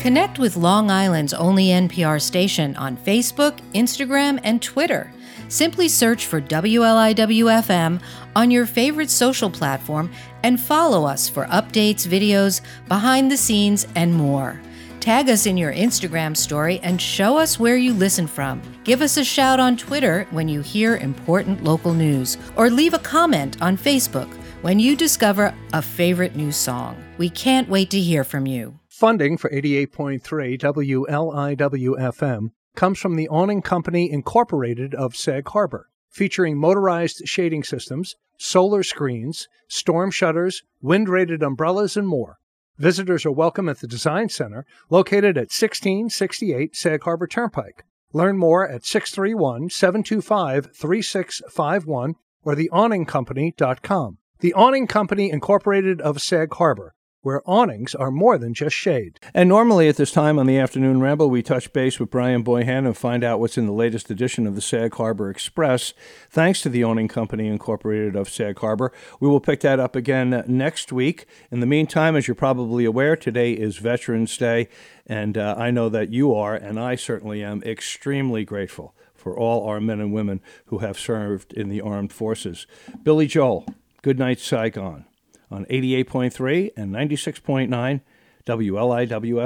Connect 0.00 0.38
with 0.38 0.56
Long 0.56 0.90
Island's 0.90 1.34
only 1.34 1.66
NPR 1.66 2.22
station 2.22 2.74
on 2.76 2.96
Facebook, 2.96 3.60
Instagram, 3.74 4.40
and 4.44 4.62
Twitter. 4.62 5.12
Simply 5.50 5.88
search 5.88 6.24
for 6.24 6.40
WLIWFM 6.40 8.00
on 8.34 8.50
your 8.50 8.64
favorite 8.64 9.10
social 9.10 9.50
platform 9.50 10.10
and 10.42 10.58
follow 10.58 11.04
us 11.04 11.28
for 11.28 11.44
updates, 11.48 12.06
videos, 12.06 12.62
behind 12.88 13.30
the 13.30 13.36
scenes, 13.36 13.86
and 13.94 14.14
more. 14.14 14.58
Tag 15.00 15.28
us 15.28 15.44
in 15.44 15.58
your 15.58 15.74
Instagram 15.74 16.34
story 16.34 16.80
and 16.82 16.98
show 16.98 17.36
us 17.36 17.60
where 17.60 17.76
you 17.76 17.92
listen 17.92 18.26
from. 18.26 18.62
Give 18.84 19.02
us 19.02 19.18
a 19.18 19.24
shout 19.24 19.60
on 19.60 19.76
Twitter 19.76 20.26
when 20.30 20.48
you 20.48 20.62
hear 20.62 20.96
important 20.96 21.62
local 21.62 21.92
news, 21.92 22.38
or 22.56 22.70
leave 22.70 22.94
a 22.94 22.98
comment 22.98 23.60
on 23.60 23.76
Facebook 23.76 24.32
when 24.62 24.78
you 24.78 24.96
discover 24.96 25.54
a 25.74 25.82
favorite 25.82 26.36
new 26.36 26.52
song. 26.52 26.96
We 27.18 27.28
can't 27.28 27.68
wait 27.68 27.90
to 27.90 28.00
hear 28.00 28.24
from 28.24 28.46
you. 28.46 28.79
Funding 29.00 29.38
for 29.38 29.48
88.3 29.48 30.20
WLIW 30.60 31.98
FM 31.98 32.50
comes 32.76 32.98
from 32.98 33.16
the 33.16 33.30
Awning 33.30 33.62
Company 33.62 34.12
Incorporated 34.12 34.94
of 34.94 35.16
Sag 35.16 35.48
Harbor, 35.48 35.88
featuring 36.10 36.58
motorized 36.58 37.22
shading 37.24 37.64
systems, 37.64 38.16
solar 38.36 38.82
screens, 38.82 39.48
storm 39.68 40.10
shutters, 40.10 40.64
wind 40.82 41.08
rated 41.08 41.42
umbrellas, 41.42 41.96
and 41.96 42.06
more. 42.06 42.40
Visitors 42.76 43.24
are 43.24 43.32
welcome 43.32 43.70
at 43.70 43.80
the 43.80 43.86
Design 43.86 44.28
Center, 44.28 44.66
located 44.90 45.38
at 45.38 45.48
1668 45.48 46.76
Sag 46.76 47.02
Harbor 47.02 47.26
Turnpike. 47.26 47.86
Learn 48.12 48.36
more 48.36 48.68
at 48.68 48.84
631 48.84 49.70
725 49.70 50.76
3651 50.76 52.16
or 52.44 52.54
theawningcompany.com. 52.54 54.18
The 54.40 54.52
Awning 54.52 54.86
Company 54.86 55.30
Incorporated 55.30 56.02
of 56.02 56.20
Sag 56.20 56.52
Harbor, 56.52 56.94
where 57.22 57.42
awnings 57.48 57.94
are 57.94 58.10
more 58.10 58.38
than 58.38 58.54
just 58.54 58.74
shade. 58.74 59.20
And 59.34 59.48
normally 59.48 59.88
at 59.88 59.96
this 59.96 60.12
time 60.12 60.38
on 60.38 60.46
the 60.46 60.58
afternoon 60.58 61.00
ramble, 61.00 61.28
we 61.28 61.42
touch 61.42 61.72
base 61.72 62.00
with 62.00 62.10
Bryan 62.10 62.42
Boyhan 62.42 62.86
and 62.86 62.96
find 62.96 63.22
out 63.22 63.40
what's 63.40 63.58
in 63.58 63.66
the 63.66 63.72
latest 63.72 64.10
edition 64.10 64.46
of 64.46 64.54
the 64.54 64.60
Sag 64.60 64.94
Harbor 64.94 65.28
Express. 65.28 65.92
Thanks 66.30 66.62
to 66.62 66.68
the 66.68 66.82
Awning 66.82 67.08
Company 67.08 67.46
Incorporated 67.46 68.16
of 68.16 68.28
Sag 68.28 68.58
Harbor. 68.58 68.92
We 69.20 69.28
will 69.28 69.40
pick 69.40 69.60
that 69.60 69.80
up 69.80 69.94
again 69.94 70.44
next 70.46 70.92
week. 70.92 71.26
In 71.50 71.60
the 71.60 71.66
meantime, 71.66 72.16
as 72.16 72.26
you're 72.26 72.34
probably 72.34 72.84
aware, 72.84 73.16
today 73.16 73.52
is 73.52 73.76
Veterans 73.76 74.36
Day, 74.36 74.68
and 75.06 75.36
uh, 75.36 75.54
I 75.58 75.70
know 75.70 75.88
that 75.88 76.10
you 76.10 76.34
are, 76.34 76.54
and 76.54 76.80
I 76.80 76.94
certainly 76.96 77.42
am, 77.44 77.62
extremely 77.64 78.44
grateful 78.44 78.94
for 79.14 79.38
all 79.38 79.68
our 79.68 79.80
men 79.80 80.00
and 80.00 80.14
women 80.14 80.40
who 80.66 80.78
have 80.78 80.98
served 80.98 81.52
in 81.52 81.68
the 81.68 81.82
armed 81.82 82.12
forces. 82.12 82.66
Billy 83.02 83.26
Joel, 83.26 83.66
Good 84.00 84.18
Night 84.18 84.40
Saigon 84.40 85.04
on 85.50 85.64
88.3 85.66 86.70
and 86.76 86.92
96.9 86.92 88.00
WLIW 88.46 89.42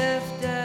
left 0.00 0.59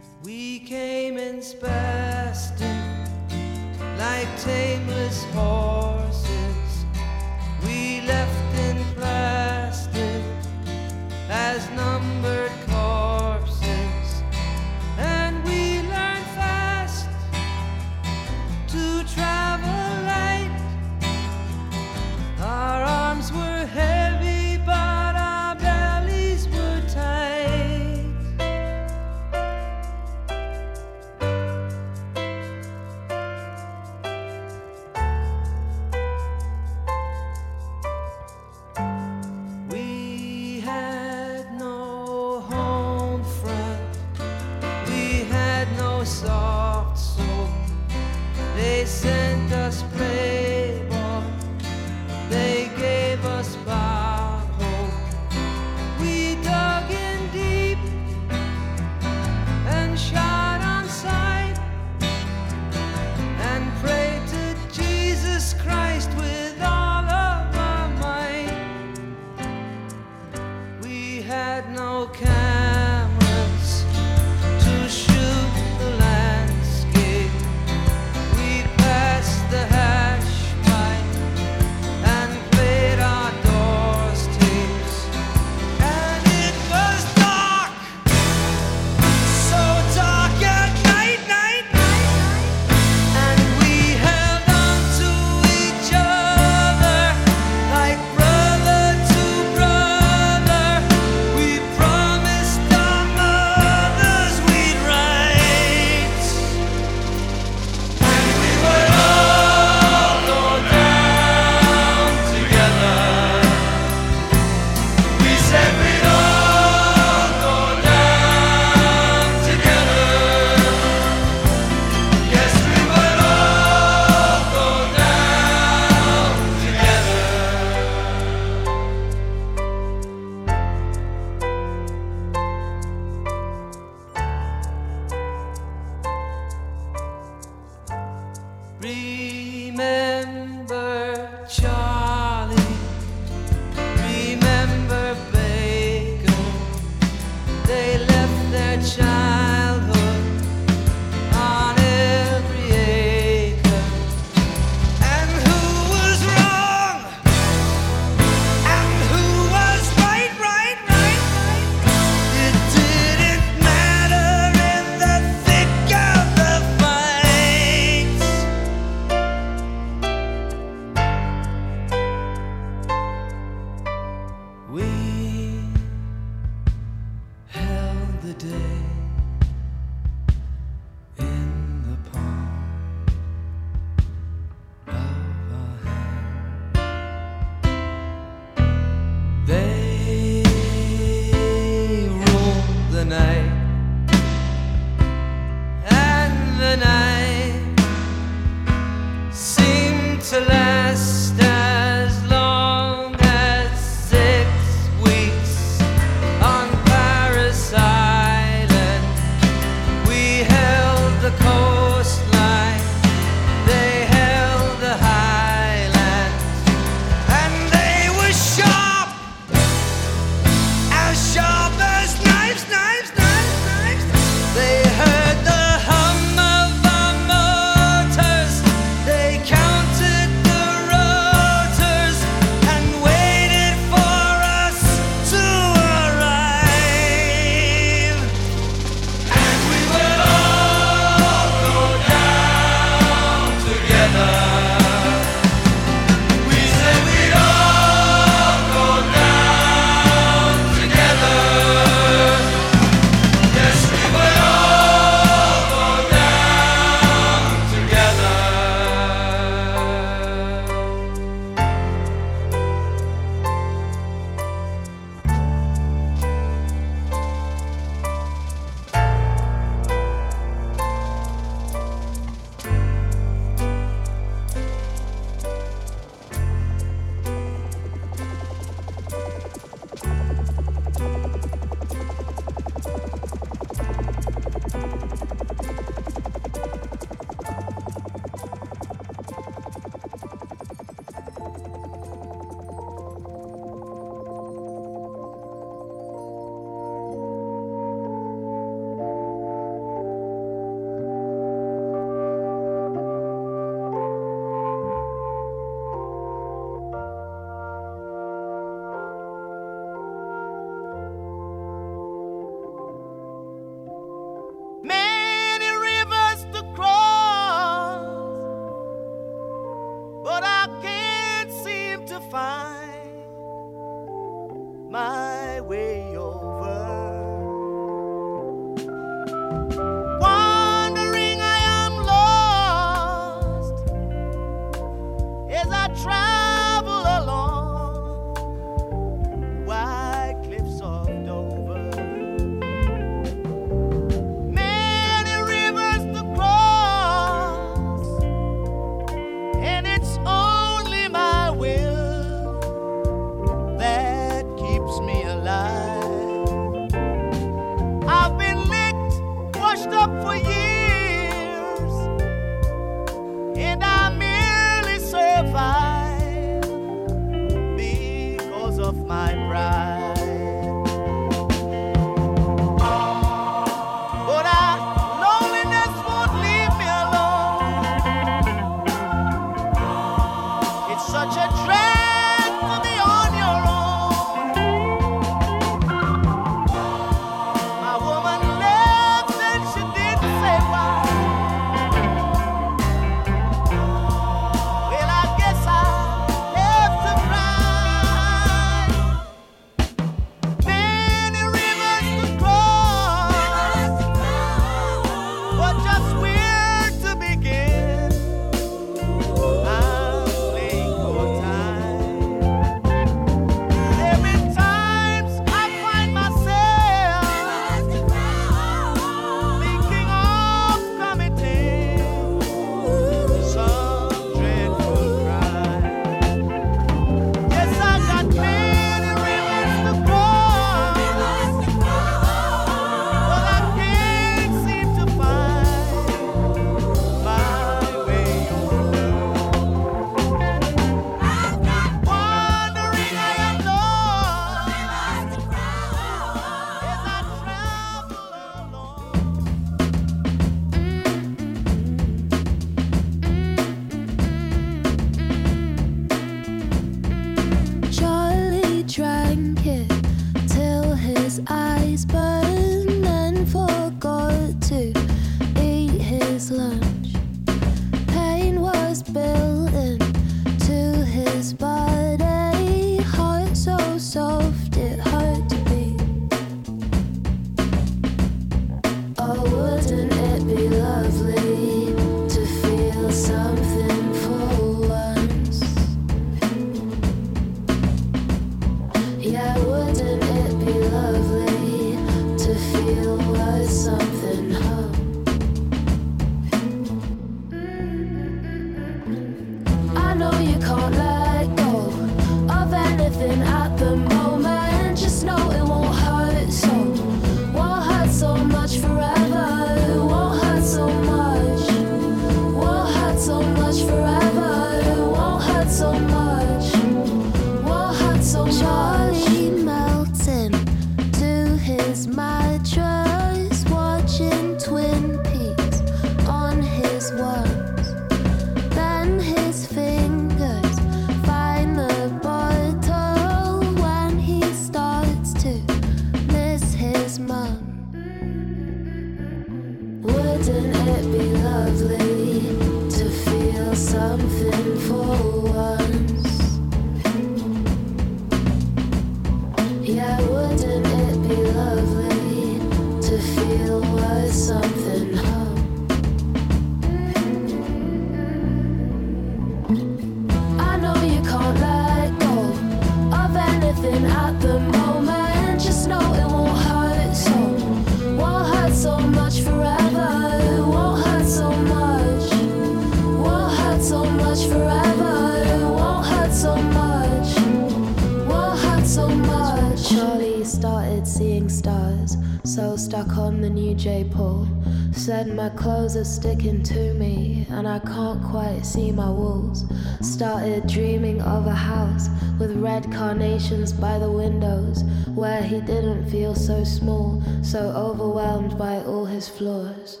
clothes 585.88 585.96
are 585.96 586.04
sticking 586.04 586.62
to 586.62 586.92
me, 586.94 587.46
and 587.48 587.66
I 587.66 587.78
can't 587.78 588.22
quite 588.22 588.60
see 588.66 588.92
my 588.92 589.08
walls. 589.08 589.64
Started 590.02 590.66
dreaming 590.66 591.22
of 591.22 591.46
a 591.46 591.54
house 591.54 592.10
with 592.38 592.54
red 592.56 592.92
carnations 592.92 593.72
by 593.72 593.98
the 593.98 594.10
windows, 594.10 594.84
where 595.14 595.42
he 595.42 595.62
didn't 595.62 596.10
feel 596.10 596.34
so 596.34 596.62
small, 596.62 597.22
so 597.42 597.60
overwhelmed 597.70 598.58
by 598.58 598.82
all 598.84 599.06
his 599.06 599.30
flaws. 599.30 600.00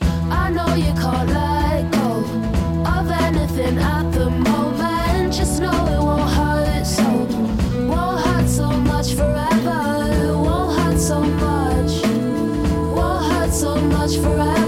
I 0.00 0.50
know 0.50 0.72
you 0.76 0.92
can't 1.02 1.30
let 1.30 1.90
go 1.90 2.10
of 2.86 3.10
anything 3.10 3.76
at 3.78 4.12
the 4.12 4.30
moment. 4.30 5.34
Just 5.34 5.60
know 5.60 5.78
it 5.94 6.00
won't 6.00 6.30
hurt 6.30 6.86
so. 6.86 7.10
Won't 7.90 8.24
hurt 8.24 8.48
so 8.48 8.70
much 8.70 9.14
forever. 9.14 10.38
Won't 10.46 10.78
hurt 10.78 10.98
so 11.00 11.20
much. 11.20 12.06
Won't 12.96 13.32
hurt 13.32 13.52
so 13.52 13.74
much 13.80 14.16
forever. 14.16 14.67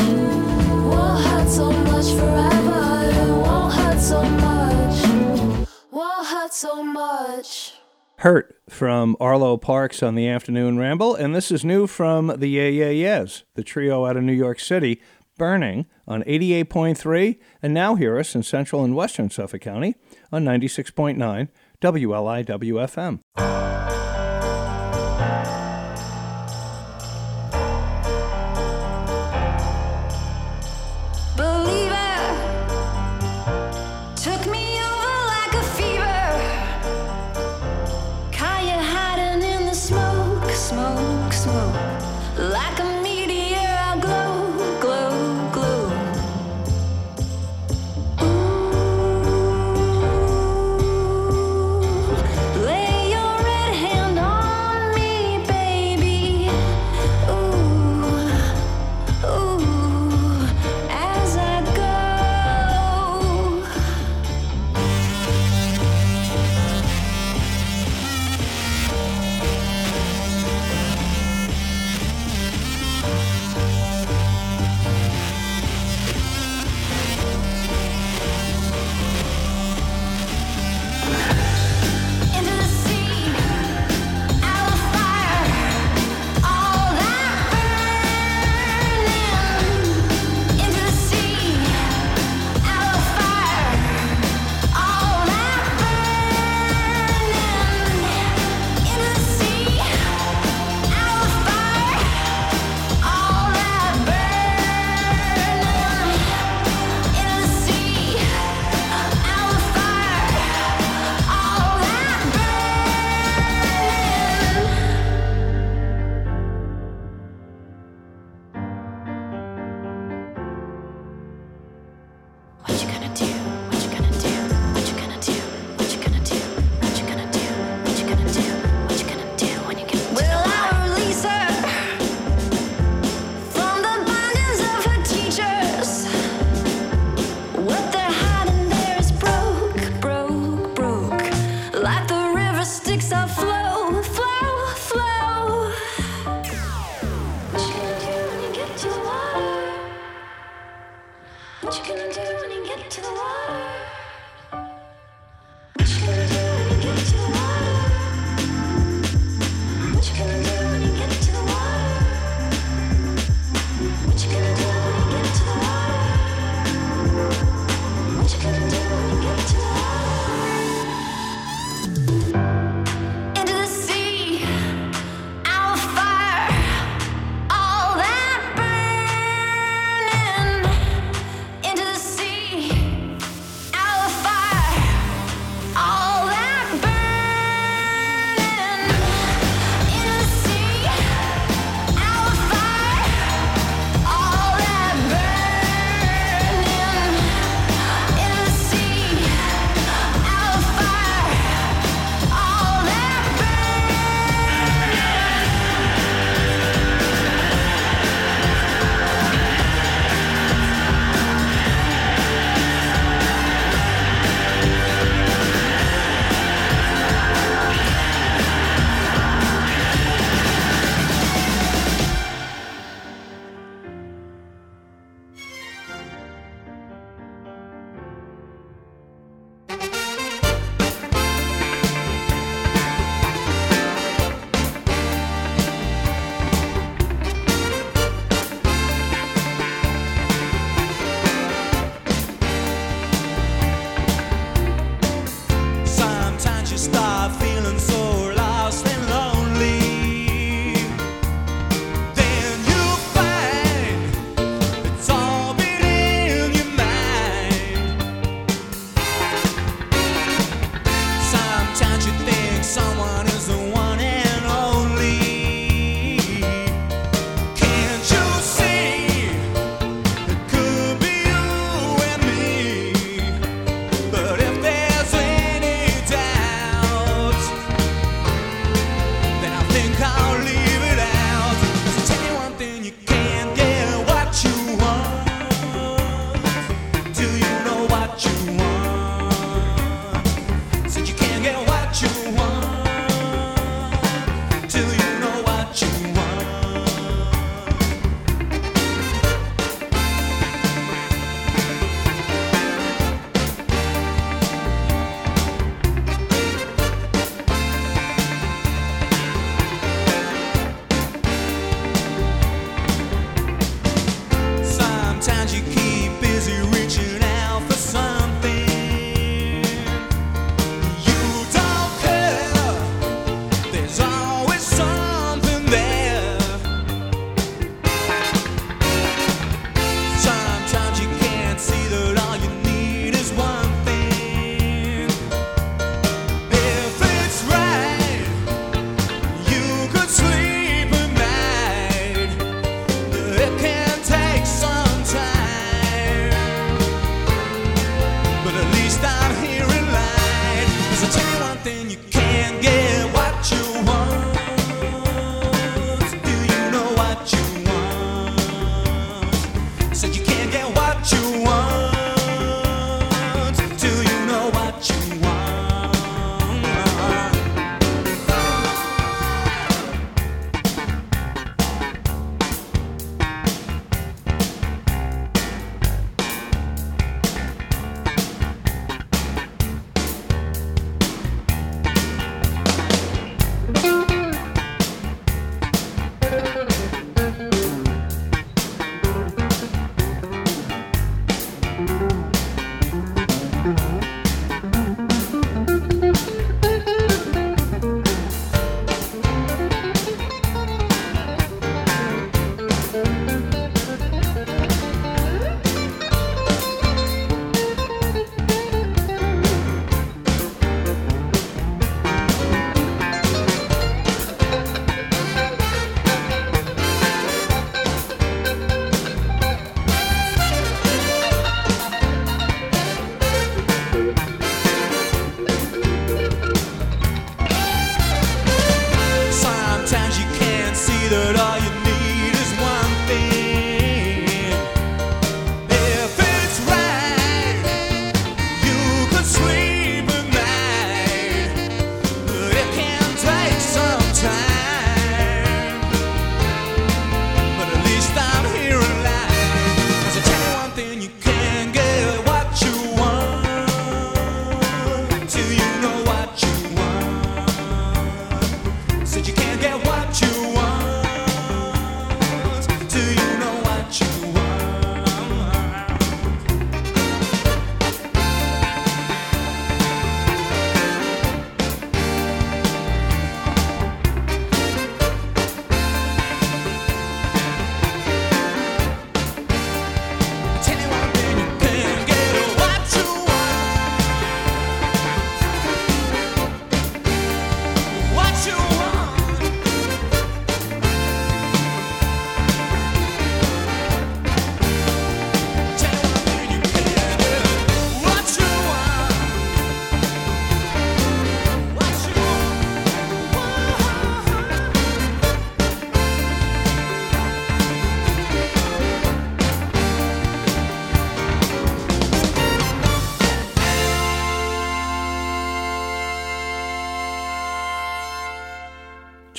Hurt 8.19 8.55
from 8.69 9.17
Arlo 9.19 9.57
Parks 9.57 10.01
on 10.01 10.15
the 10.15 10.29
Afternoon 10.29 10.77
Ramble, 10.77 11.13
and 11.13 11.35
this 11.35 11.51
is 11.51 11.65
new 11.65 11.87
from 11.87 12.27
the 12.27 12.47
Yeah 12.47 12.67
Yeah 12.67 12.89
Yeahs, 12.91 13.43
the 13.55 13.63
trio 13.63 14.05
out 14.05 14.15
of 14.15 14.23
New 14.23 14.31
York 14.31 14.61
City, 14.61 15.01
Burning 15.37 15.87
on 16.07 16.23
88.3, 16.23 17.37
and 17.61 17.73
now 17.73 17.95
hear 17.95 18.17
us 18.17 18.33
in 18.33 18.43
Central 18.43 18.85
and 18.85 18.95
Western 18.95 19.29
Suffolk 19.29 19.61
County 19.61 19.95
on 20.31 20.45
96.9 20.45 21.49
WLIWFM. 21.81 23.19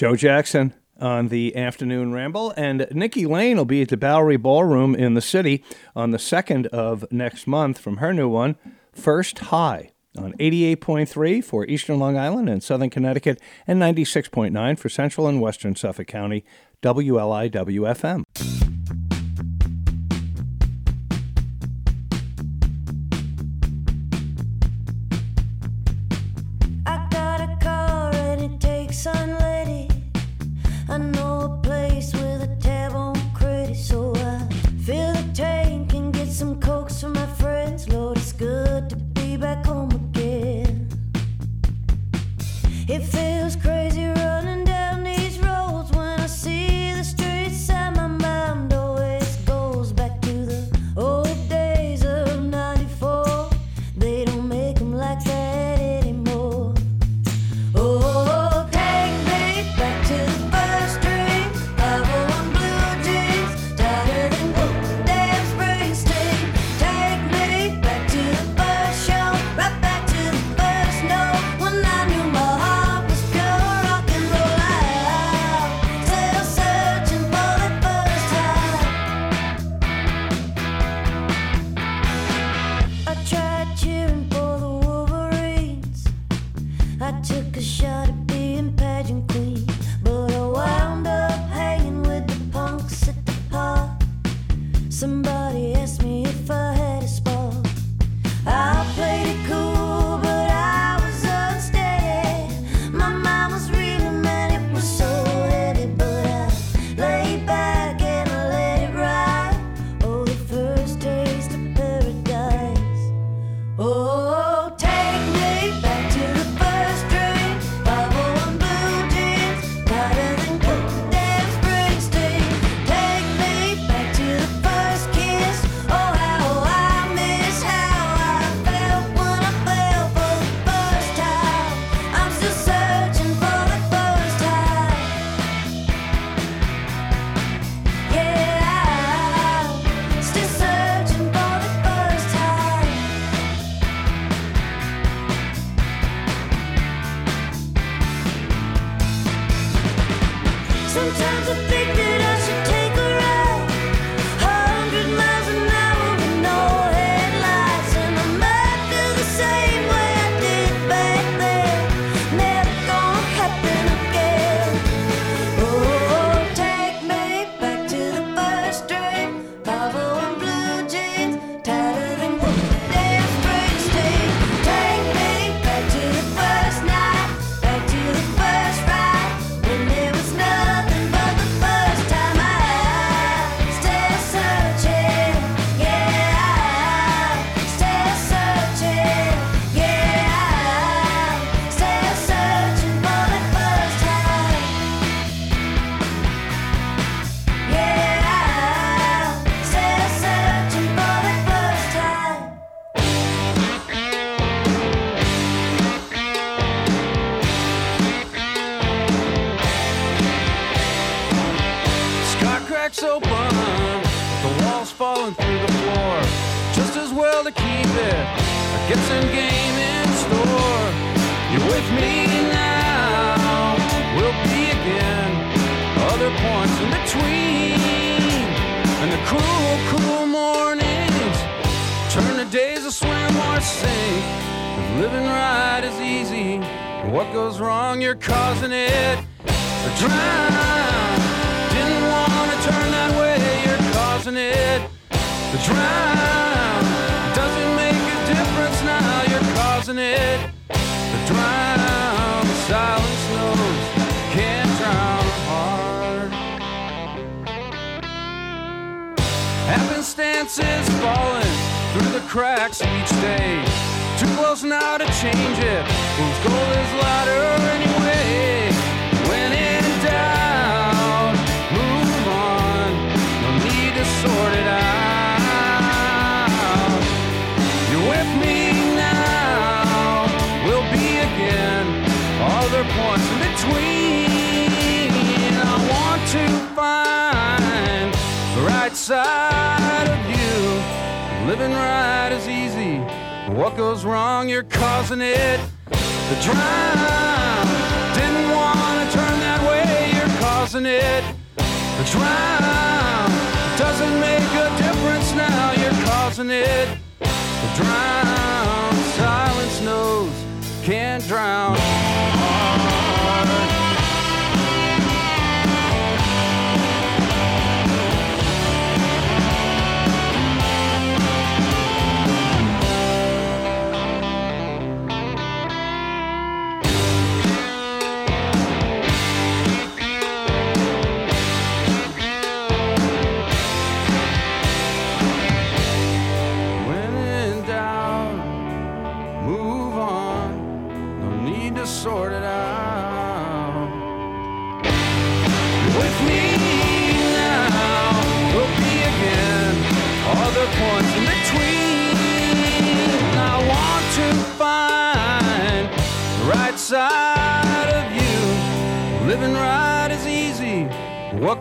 Joe 0.02 0.16
Jackson 0.16 0.74
on 1.00 1.28
the 1.28 1.54
afternoon 1.54 2.12
ramble. 2.12 2.52
And 2.56 2.88
Nikki 2.90 3.24
Lane 3.24 3.56
will 3.56 3.64
be 3.64 3.82
at 3.82 3.88
the 3.88 3.96
Bowery 3.96 4.36
Ballroom 4.36 4.96
in 4.96 5.14
the 5.14 5.20
city 5.20 5.62
on 5.94 6.10
the 6.10 6.18
2nd 6.18 6.66
of 6.66 7.04
next 7.12 7.46
month 7.46 7.78
from 7.78 7.98
her 7.98 8.12
new 8.12 8.28
one, 8.28 8.56
First 8.92 9.38
High, 9.38 9.92
on 10.18 10.32
88.3 10.40 11.44
for 11.44 11.64
Eastern 11.66 12.00
Long 12.00 12.18
Island 12.18 12.48
and 12.48 12.64
Southern 12.64 12.90
Connecticut, 12.90 13.40
and 13.64 13.80
96.9 13.80 14.76
for 14.76 14.88
Central 14.88 15.28
and 15.28 15.40
Western 15.40 15.76
Suffolk 15.76 16.08
County, 16.08 16.44
WLIWFM. 16.82 18.24
no 31.02 31.58
place 31.62 32.12
with 32.14 32.31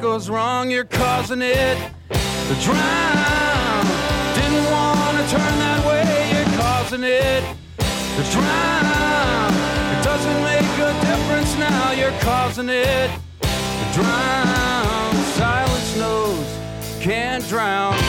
goes 0.01 0.31
wrong, 0.31 0.71
you're 0.71 0.83
causing 0.83 1.43
it 1.43 1.77
to 2.09 2.55
drown. 2.63 3.85
Didn't 4.33 4.65
want 4.71 5.15
to 5.17 5.29
turn 5.29 5.55
that 5.61 5.85
way, 5.85 6.31
you're 6.33 6.57
causing 6.57 7.03
it 7.03 7.41
to 8.15 8.23
drown. 8.31 9.53
It 9.93 10.03
doesn't 10.03 10.41
make 10.41 10.65
a 10.81 10.91
difference 11.05 11.55
now, 11.59 11.91
you're 11.91 12.19
causing 12.21 12.69
it 12.69 13.11
to 13.41 13.93
drown. 13.93 15.15
Silence 15.35 15.95
knows, 15.95 16.47
can't 16.99 17.47
drown. 17.47 18.00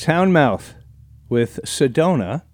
That's 0.00 0.08
Houndmouth 0.08 0.74
with 1.28 1.60
Sedona 1.66 2.44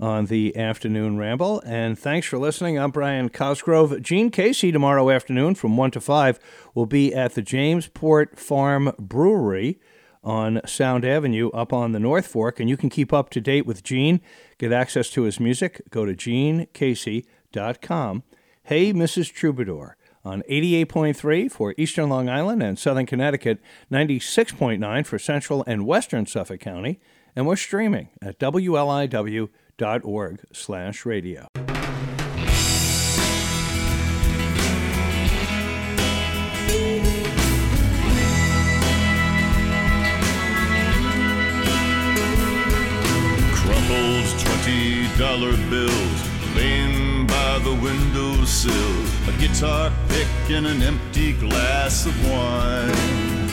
on 0.00 0.26
the 0.26 0.56
afternoon 0.56 1.16
ramble. 1.16 1.62
And 1.64 1.96
thanks 1.96 2.26
for 2.26 2.36
listening. 2.36 2.76
I'm 2.76 2.90
Brian 2.90 3.28
Cosgrove. 3.28 4.02
Gene 4.02 4.32
Casey 4.32 4.72
tomorrow 4.72 5.08
afternoon 5.08 5.54
from 5.54 5.76
1 5.76 5.92
to 5.92 6.00
5 6.00 6.40
will 6.74 6.86
be 6.86 7.14
at 7.14 7.34
the 7.34 7.42
Jamesport 7.42 8.40
Farm 8.40 8.92
Brewery 8.98 9.78
on 10.24 10.60
Sound 10.66 11.04
Avenue 11.04 11.50
up 11.50 11.72
on 11.72 11.92
the 11.92 12.00
North 12.00 12.26
Fork. 12.26 12.58
And 12.58 12.68
you 12.68 12.76
can 12.76 12.90
keep 12.90 13.12
up 13.12 13.30
to 13.30 13.40
date 13.40 13.64
with 13.64 13.84
Gene, 13.84 14.20
get 14.58 14.72
access 14.72 15.10
to 15.10 15.22
his 15.22 15.38
music. 15.38 15.80
Go 15.90 16.06
to 16.06 16.12
genecasey.com. 16.12 18.24
Hey, 18.64 18.92
Mrs. 18.92 19.32
Troubadour 19.32 19.96
on 20.28 20.42
88.3 20.48 21.50
for 21.50 21.74
Eastern 21.78 22.08
Long 22.10 22.28
Island 22.28 22.62
and 22.62 22.78
Southern 22.78 23.06
Connecticut, 23.06 23.58
96.9 23.90 25.06
for 25.06 25.18
Central 25.18 25.64
and 25.66 25.86
Western 25.86 26.26
Suffolk 26.26 26.60
County, 26.60 27.00
and 27.34 27.46
we're 27.46 27.56
streaming 27.56 28.08
at 28.20 28.38
wliw.org 28.38 29.50
slash 30.52 31.06
radio. 31.06 31.46
Crumpled 43.54 44.38
twenty 44.40 45.08
dollar 45.18 45.56
bills 45.70 45.90
laying 45.90 46.18
by 46.18 46.27
the 47.68 47.82
windowsill. 47.82 48.96
A 49.28 49.32
guitar 49.38 49.92
pick 50.08 50.28
and 50.50 50.66
an 50.66 50.82
empty 50.82 51.32
glass 51.34 52.06
of 52.06 52.14
wine. 52.30 53.46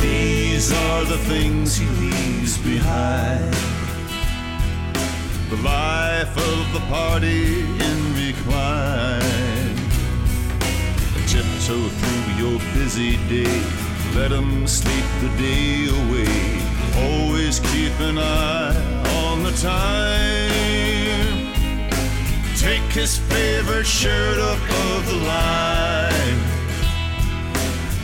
These 0.00 0.72
are 0.72 1.04
the 1.04 1.18
things 1.32 1.76
he 1.76 1.86
leaves 2.04 2.56
behind. 2.58 3.54
The 5.50 5.60
life 5.62 6.34
of 6.50 6.72
the 6.76 6.82
party 6.88 7.60
in 7.88 7.98
recline. 8.22 9.76
Tiptoe 11.30 11.88
through 11.98 12.26
your 12.42 12.58
busy 12.74 13.16
day. 13.34 13.60
Let 14.14 14.30
'em 14.32 14.66
sleep 14.66 15.06
the 15.22 15.30
day 15.46 15.88
away. 16.00 16.36
Always 17.06 17.60
keep 17.70 17.94
an 18.08 18.16
eye 18.18 18.76
on 19.22 19.42
the 19.42 19.54
time. 19.72 20.93
Take 22.64 22.92
his 22.92 23.18
favorite 23.18 23.84
shirt 23.84 24.38
up 24.38 24.58
of 24.58 25.06
the 25.06 25.16
line. 25.28 26.40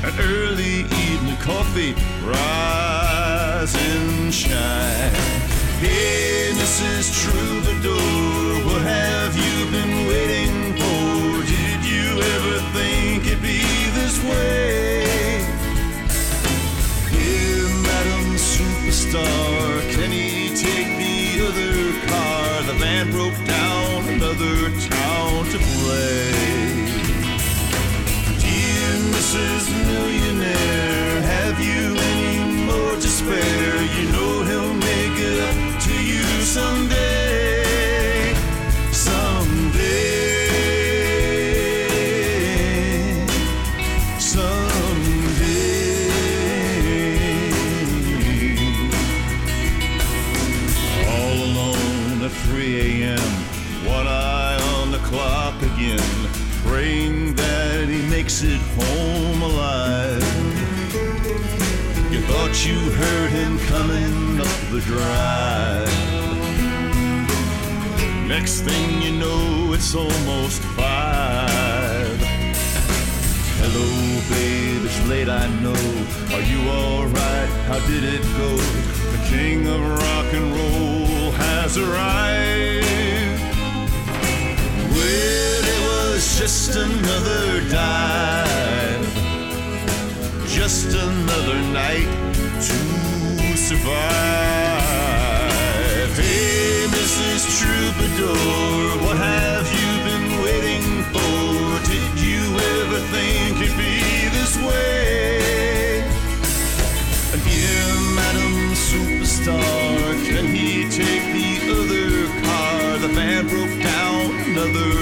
An 0.05 0.13
early 0.21 0.85
evening 1.09 1.39
coffee, 1.39 1.95
rise 2.23 3.75
and 3.75 4.35
shine. 4.35 5.15
Hey, 5.81 6.53
Mrs. 6.53 7.09
Troubadour, 7.23 8.67
what 8.67 8.83
have 8.83 9.35
you 9.35 9.71
been 9.73 10.07
waiting 10.07 10.75
for? 10.77 11.41
Did 11.47 11.81
you 11.83 12.21
ever 12.21 12.61
think 12.77 13.27
it'd 13.29 13.41
be 13.41 13.65
this 13.97 14.23
way? 14.25 15.41
Here, 17.09 17.69
Madam 17.89 18.37
Superstar, 18.37 19.80
another 24.31 24.71
town 24.79 25.45
to 25.47 25.59
play. 25.59 26.40
You 62.63 62.79
heard 62.79 63.31
him 63.31 63.59
coming 63.61 64.39
up 64.39 64.61
the 64.71 64.81
drive. 64.85 65.89
Next 68.29 68.61
thing 68.61 69.01
you 69.01 69.13
know, 69.13 69.73
it's 69.73 69.95
almost 69.95 70.61
five. 70.77 72.21
Hello, 73.63 73.89
babe, 74.29 74.85
it's 74.85 75.09
late, 75.09 75.31
I 75.31 75.49
know. 75.63 75.73
Are 76.35 76.43
you 76.43 76.61
alright? 76.69 77.49
How 77.67 77.79
did 77.89 78.05
it 78.05 78.21
go? 78.37 78.55
The 79.15 79.21
king 79.31 79.67
of 79.67 79.81
rock 79.81 80.31
and 80.35 80.53
roll 80.53 81.31
has 81.31 81.79
arrived. 81.79 83.41
Well, 84.95 85.65
it 85.65 85.81
was 85.89 86.39
just 86.39 86.77
another 86.77 87.67
dive, 87.71 89.07
just 90.47 90.95
another 90.95 91.59
night 91.73 92.31
to 92.61 93.57
survive. 93.57 93.97
Hey, 96.15 96.85
Mrs. 96.93 97.43
Troubadour, 97.57 99.01
what 99.03 99.17
have 99.17 99.67
you 99.73 99.91
been 100.05 100.29
waiting 100.45 101.05
for? 101.05 101.81
Did 101.89 102.21
you 102.21 102.43
ever 102.77 103.01
think 103.15 103.63
it'd 103.65 103.77
be 103.79 104.29
this 104.37 104.59
way? 104.59 106.05
Dear 107.33 107.87
Madam 108.21 108.75
Superstar, 108.77 110.27
can 110.29 110.45
he 110.55 110.85
take 110.91 111.25
the 111.33 111.51
other 111.73 112.29
car? 112.45 112.99
The 112.99 113.09
van 113.09 113.49
broke 113.49 113.77
down 113.81 114.37
another 114.51 115.00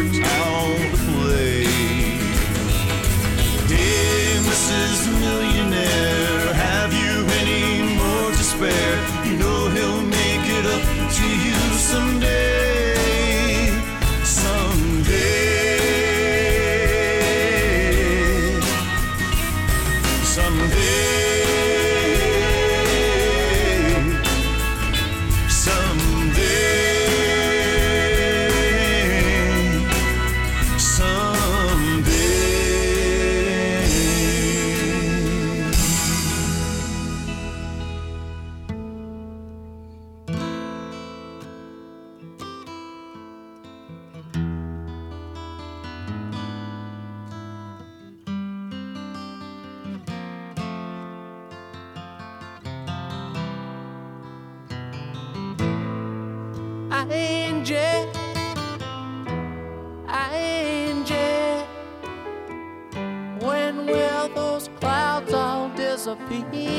all 66.21 66.78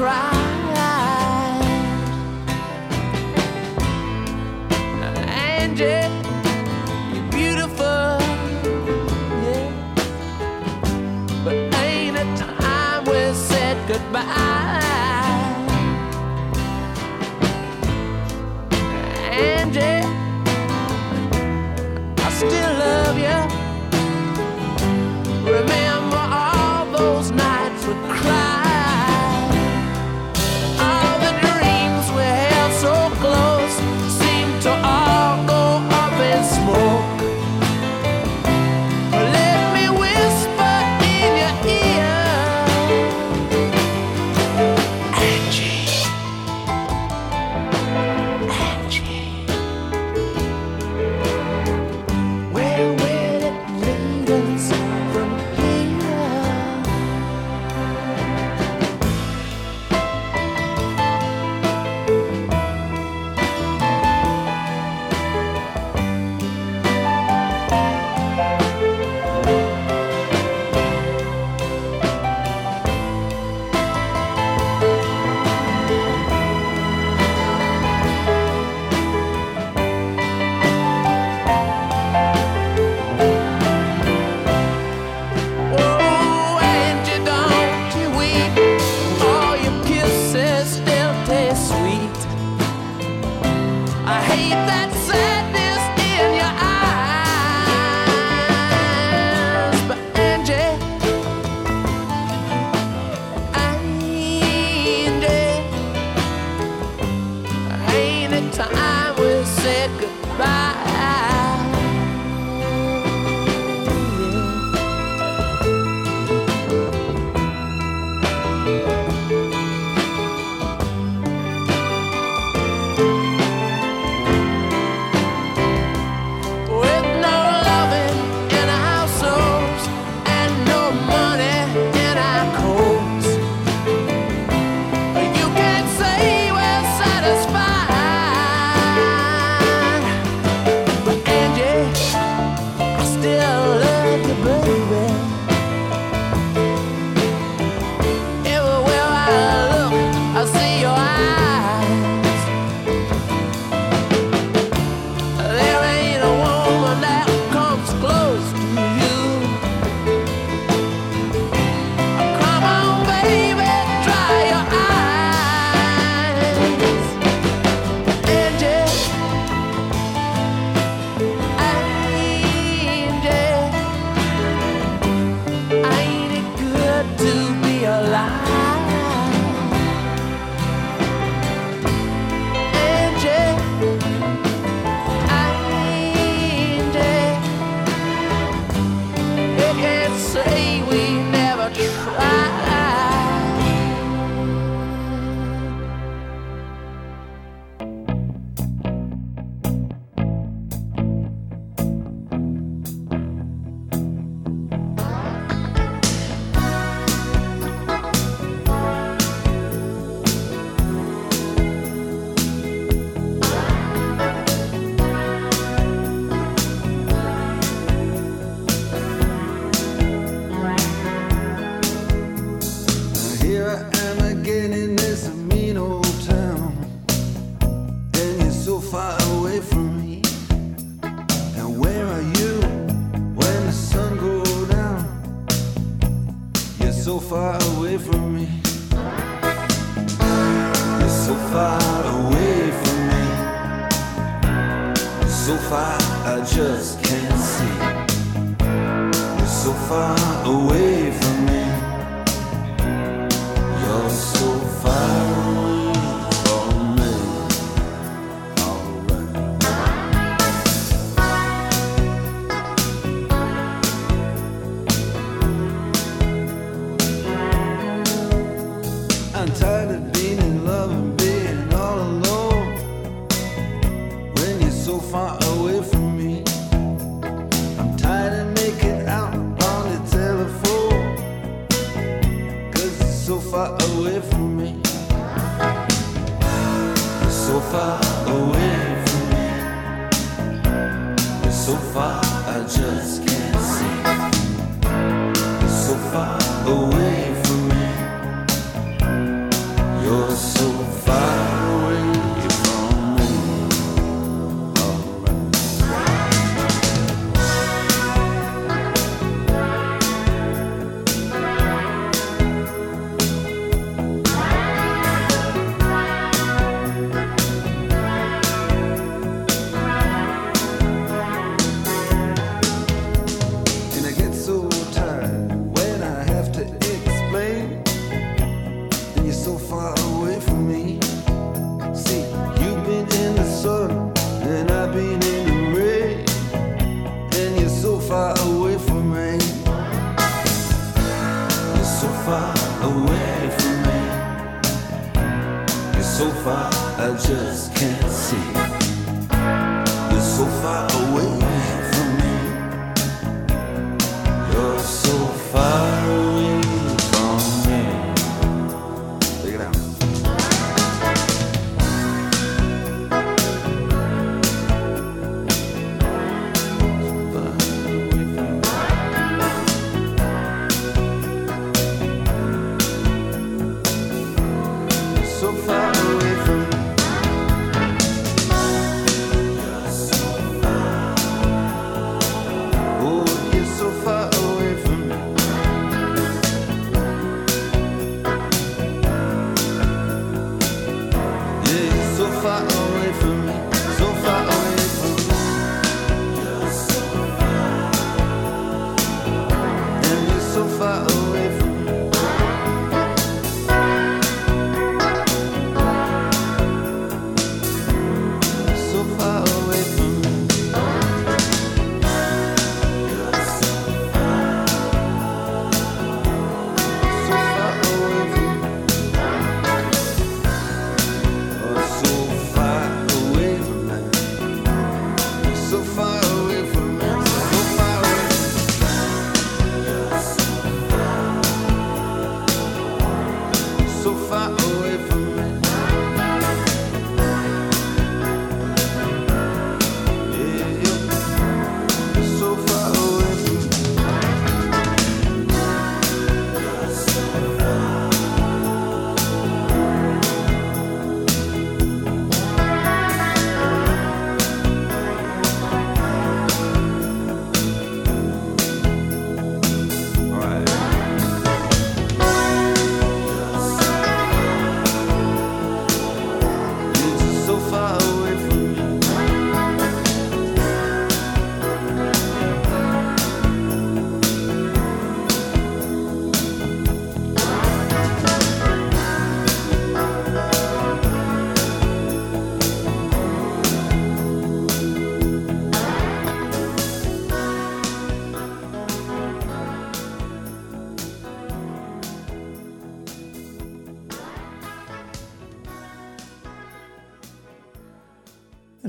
never 0.00 0.37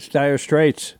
Dire 0.10 0.38
Straits 0.38 0.96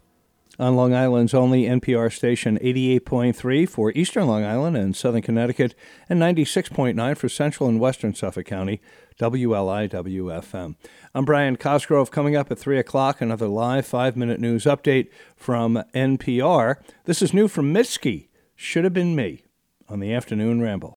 on 0.60 0.76
Long 0.76 0.94
Island's 0.94 1.34
only 1.34 1.64
NPR 1.64 2.12
station, 2.14 2.60
88.3 2.60 3.68
for 3.68 3.92
eastern 3.92 4.28
Long 4.28 4.44
Island 4.44 4.76
and 4.76 4.96
southern 4.96 5.22
Connecticut, 5.22 5.74
and 6.10 6.20
96.9 6.20 7.18
for 7.18 7.30
central 7.30 7.70
and 7.70 7.80
western 7.80 8.14
Suffolk 8.14 8.46
County, 8.46 8.82
WLIWFM. 9.20 10.76
I'm 11.16 11.26
Brian 11.26 11.56
Cosgrove. 11.56 12.12
Coming 12.12 12.36
up 12.36 12.52
at 12.52 12.60
3 12.60 12.78
o'clock, 12.78 13.22
another 13.22 13.48
live 13.48 13.86
five 13.86 14.16
minute 14.16 14.40
news 14.40 14.66
update 14.66 15.10
from 15.36 15.84
NPR. 15.96 16.76
This 17.06 17.22
is 17.22 17.34
new 17.34 17.48
from 17.48 17.74
Mitski. 17.74 18.28
Should 18.56 18.84
have 18.84 18.94
been 18.94 19.16
me 19.16 19.44
on 19.88 20.02
the 20.02 20.14
afternoon 20.14 20.62
ramble. 20.62 20.96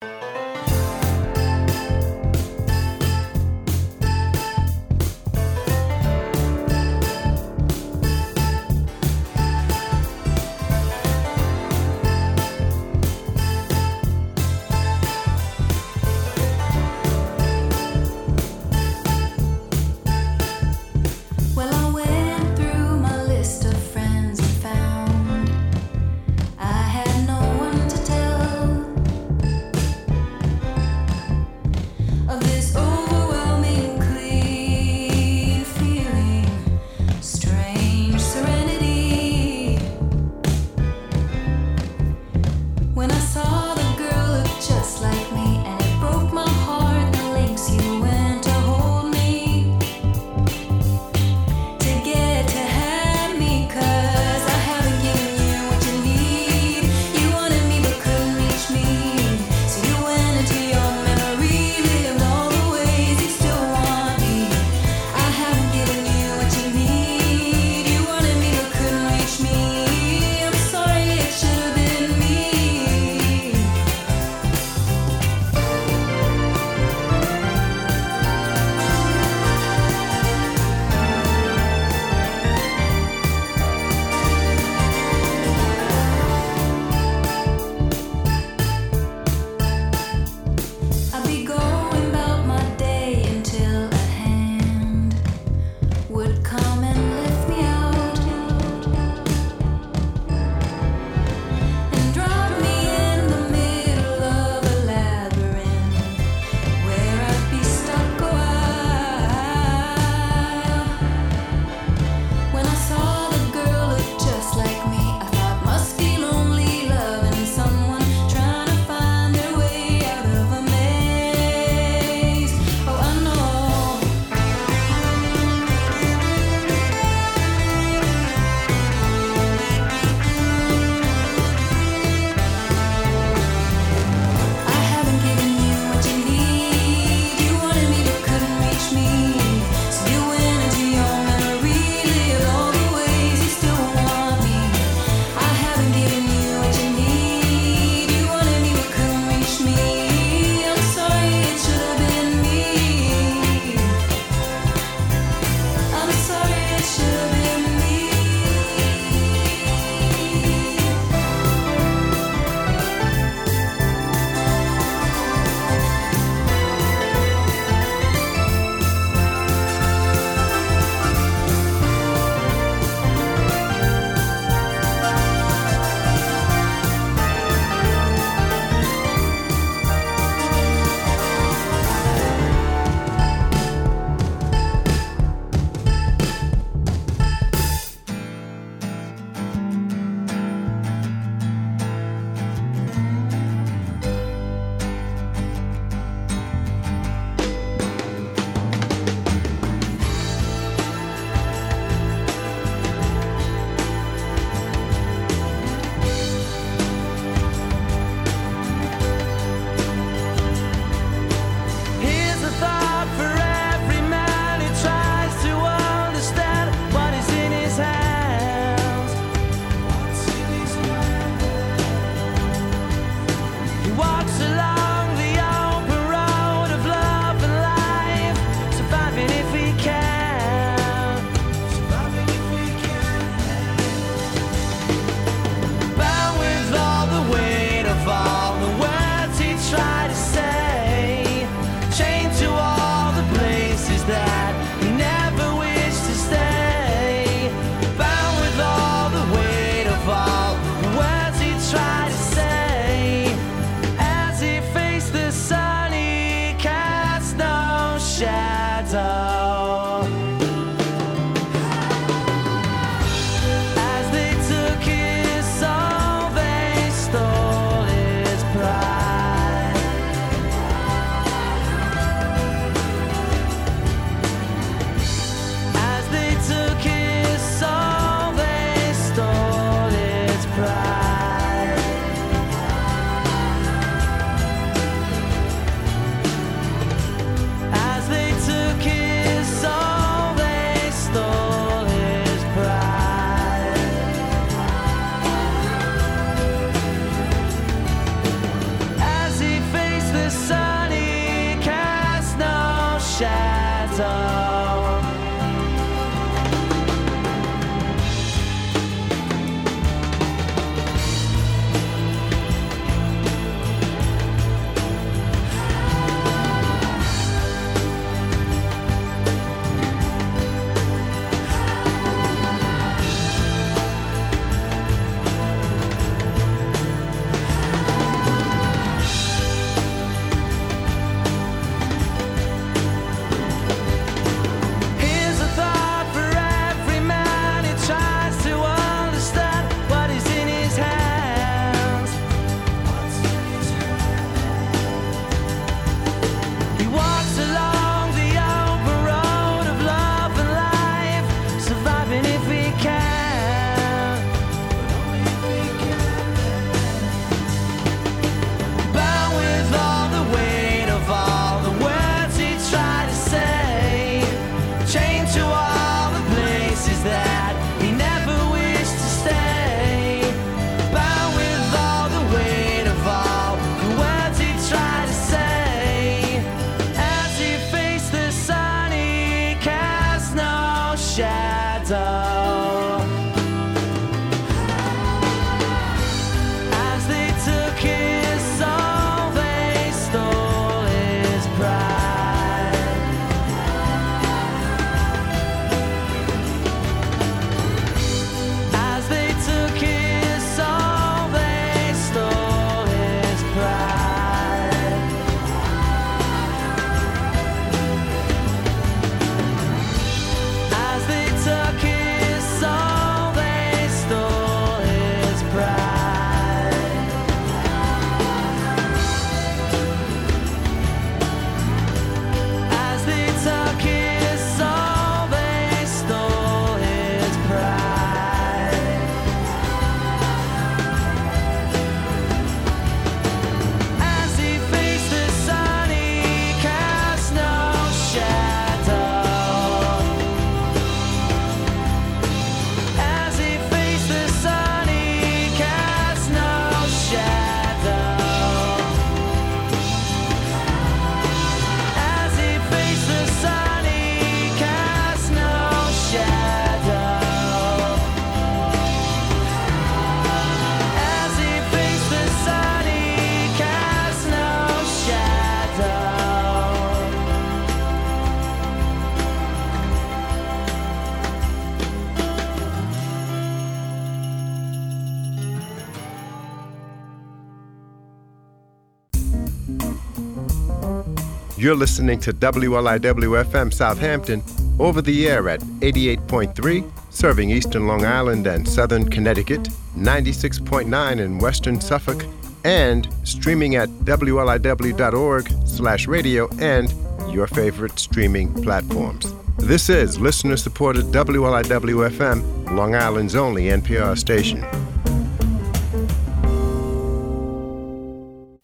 You're 481.62 481.76
listening 481.76 482.18
to 482.22 482.32
WLIW 482.32 483.44
FM 483.44 483.72
Southampton 483.72 484.43
over 484.80 485.01
the 485.01 485.28
air 485.28 485.48
at 485.48 485.60
88.3, 485.60 486.90
serving 487.10 487.51
eastern 487.51 487.86
Long 487.86 488.05
Island 488.05 488.48
and 488.48 488.68
southern 488.68 489.09
Connecticut, 489.09 489.68
96.9 489.97 491.20
in 491.20 491.39
western 491.39 491.80
Suffolk, 491.80 492.24
and 492.64 493.09
streaming 493.22 493.76
at 493.76 493.89
wliw.org 493.90 495.52
slash 495.64 496.09
radio 496.09 496.48
and 496.59 496.93
your 497.32 497.47
favorite 497.47 497.97
streaming 497.97 498.52
platforms. 498.64 499.32
This 499.59 499.89
is 499.89 500.18
listener-supported 500.18 501.12
WLIW 501.12 502.10
FM, 502.10 502.72
Long 502.72 502.97
Island's 502.97 503.36
only 503.36 503.66
NPR 503.66 504.18
station. 504.18 504.64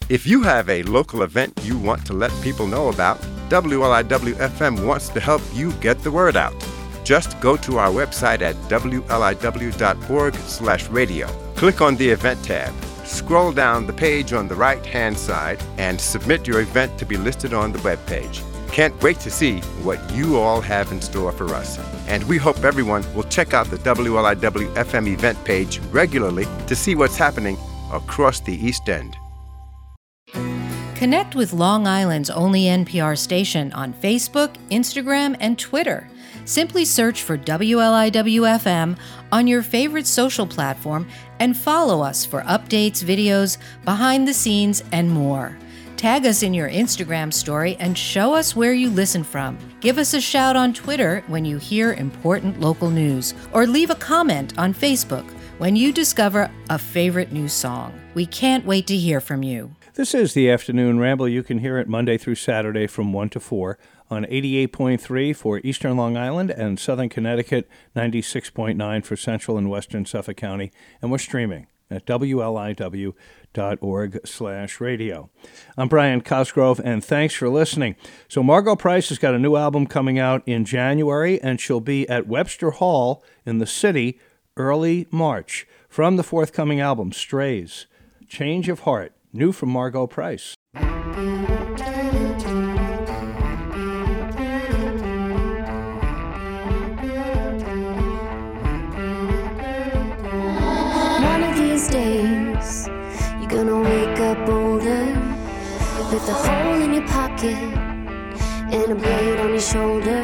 If 0.08 0.26
you 0.26 0.42
have 0.42 0.70
a 0.70 0.82
local 0.84 1.22
event 1.22 1.60
you 1.64 1.76
want 1.76 2.06
to 2.06 2.14
let 2.14 2.32
people 2.40 2.66
know 2.66 2.88
about, 2.88 3.20
WLIW 3.50 4.36
FM 4.36 4.86
wants 4.86 5.10
to 5.10 5.20
help 5.20 5.42
you 5.52 5.70
get 5.82 6.02
the 6.02 6.10
word 6.10 6.34
out. 6.34 6.54
Just 7.04 7.38
go 7.40 7.58
to 7.58 7.76
our 7.76 7.90
website 7.90 8.40
at 8.40 8.56
wliw.org/radio. 8.70 11.26
Click 11.56 11.82
on 11.82 11.96
the 11.96 12.08
event 12.08 12.42
tab. 12.42 12.72
Scroll 13.04 13.52
down 13.52 13.86
the 13.86 13.92
page 13.92 14.32
on 14.32 14.48
the 14.48 14.54
right-hand 14.54 15.18
side 15.18 15.62
and 15.76 16.00
submit 16.00 16.46
your 16.46 16.62
event 16.62 16.98
to 16.98 17.04
be 17.04 17.18
listed 17.18 17.52
on 17.52 17.72
the 17.72 17.82
web 17.82 17.98
page. 18.06 18.42
Can't 18.72 18.98
wait 19.02 19.20
to 19.20 19.30
see 19.30 19.60
what 19.84 20.00
you 20.12 20.38
all 20.38 20.62
have 20.62 20.90
in 20.90 21.02
store 21.02 21.32
for 21.32 21.54
us. 21.54 21.78
And 22.06 22.24
we 22.24 22.38
hope 22.38 22.64
everyone 22.64 23.04
will 23.14 23.24
check 23.24 23.52
out 23.52 23.70
the 23.70 23.76
WLIW 23.76 24.74
FM 24.74 25.06
event 25.06 25.44
page 25.44 25.80
regularly 25.92 26.46
to 26.66 26.74
see 26.74 26.94
what's 26.94 27.18
happening 27.18 27.58
across 27.92 28.40
the 28.40 28.54
East 28.54 28.88
End. 28.88 29.14
Connect 30.98 31.36
with 31.36 31.52
Long 31.52 31.86
Island's 31.86 32.28
only 32.28 32.62
NPR 32.62 33.16
station 33.16 33.72
on 33.72 33.94
Facebook, 33.94 34.56
Instagram, 34.72 35.36
and 35.38 35.56
Twitter. 35.56 36.10
Simply 36.44 36.84
search 36.84 37.22
for 37.22 37.38
WLIWFM 37.38 38.98
on 39.30 39.46
your 39.46 39.62
favorite 39.62 40.08
social 40.08 40.44
platform 40.44 41.06
and 41.38 41.56
follow 41.56 42.02
us 42.02 42.24
for 42.24 42.40
updates, 42.42 43.04
videos, 43.04 43.58
behind 43.84 44.26
the 44.26 44.34
scenes, 44.34 44.82
and 44.90 45.08
more. 45.08 45.56
Tag 45.96 46.26
us 46.26 46.42
in 46.42 46.52
your 46.52 46.68
Instagram 46.68 47.32
story 47.32 47.76
and 47.78 47.96
show 47.96 48.34
us 48.34 48.56
where 48.56 48.72
you 48.72 48.90
listen 48.90 49.22
from. 49.22 49.56
Give 49.78 49.98
us 49.98 50.14
a 50.14 50.20
shout 50.20 50.56
on 50.56 50.74
Twitter 50.74 51.22
when 51.28 51.44
you 51.44 51.58
hear 51.58 51.92
important 51.92 52.58
local 52.58 52.90
news, 52.90 53.34
or 53.52 53.68
leave 53.68 53.90
a 53.90 53.94
comment 53.94 54.58
on 54.58 54.74
Facebook 54.74 55.30
when 55.58 55.76
you 55.76 55.92
discover 55.92 56.50
a 56.70 56.78
favorite 56.78 57.30
new 57.30 57.46
song. 57.46 57.96
We 58.14 58.26
can't 58.26 58.66
wait 58.66 58.88
to 58.88 58.96
hear 58.96 59.20
from 59.20 59.44
you. 59.44 59.70
This 59.98 60.14
is 60.14 60.32
the 60.32 60.48
Afternoon 60.48 61.00
Ramble. 61.00 61.28
You 61.28 61.42
can 61.42 61.58
hear 61.58 61.76
it 61.76 61.88
Monday 61.88 62.18
through 62.18 62.36
Saturday 62.36 62.86
from 62.86 63.12
1 63.12 63.30
to 63.30 63.40
4 63.40 63.76
on 64.08 64.26
88.3 64.26 65.34
for 65.34 65.58
Eastern 65.64 65.96
Long 65.96 66.16
Island 66.16 66.52
and 66.52 66.78
Southern 66.78 67.08
Connecticut, 67.08 67.68
96.9 67.96 69.04
for 69.04 69.16
Central 69.16 69.58
and 69.58 69.68
Western 69.68 70.06
Suffolk 70.06 70.36
County, 70.36 70.70
and 71.02 71.10
we're 71.10 71.18
streaming 71.18 71.66
at 71.90 72.06
wliw.org 72.06 73.16
slash 74.24 74.80
radio. 74.80 75.30
I'm 75.76 75.88
Brian 75.88 76.20
Cosgrove, 76.20 76.80
and 76.84 77.04
thanks 77.04 77.34
for 77.34 77.48
listening. 77.48 77.96
So 78.28 78.44
Margo 78.44 78.76
Price 78.76 79.08
has 79.08 79.18
got 79.18 79.34
a 79.34 79.38
new 79.40 79.56
album 79.56 79.88
coming 79.88 80.16
out 80.16 80.44
in 80.46 80.64
January, 80.64 81.42
and 81.42 81.60
she'll 81.60 81.80
be 81.80 82.08
at 82.08 82.28
Webster 82.28 82.70
Hall 82.70 83.24
in 83.44 83.58
the 83.58 83.66
city 83.66 84.20
early 84.56 85.08
March. 85.10 85.66
From 85.88 86.14
the 86.14 86.22
forthcoming 86.22 86.78
album, 86.78 87.10
Strays, 87.10 87.86
Change 88.28 88.68
of 88.68 88.80
Heart, 88.80 89.12
new 89.32 89.52
from 89.52 89.70
Margo 89.70 90.06
Price. 90.06 90.54
days 101.90 102.88
you're 103.38 103.48
gonna 103.48 103.80
wake 103.80 104.18
up 104.18 104.48
older 104.48 105.06
with 106.10 106.28
a 106.28 106.34
hole 106.34 106.82
in 106.82 106.92
your 106.92 107.06
pocket 107.06 107.54
and 108.74 108.92
a 108.92 108.94
blade 108.94 109.40
on 109.40 109.50
your 109.50 109.60
shoulder. 109.60 110.22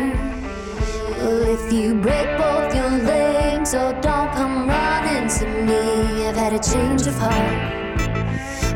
Well 1.19 1.43
if 1.57 1.73
you 1.73 1.95
break 1.95 2.37
both 2.37 2.75
your 2.75 2.91
legs 2.91 3.75
oh, 3.75 3.93
don't 4.03 4.33
come 4.33 4.69
running 4.69 5.29
to 5.39 5.47
me. 5.65 6.27
I've 6.27 6.37
had 6.37 6.53
a 6.53 6.59
change 6.59 7.07
of 7.07 7.15
heart. 7.15 7.84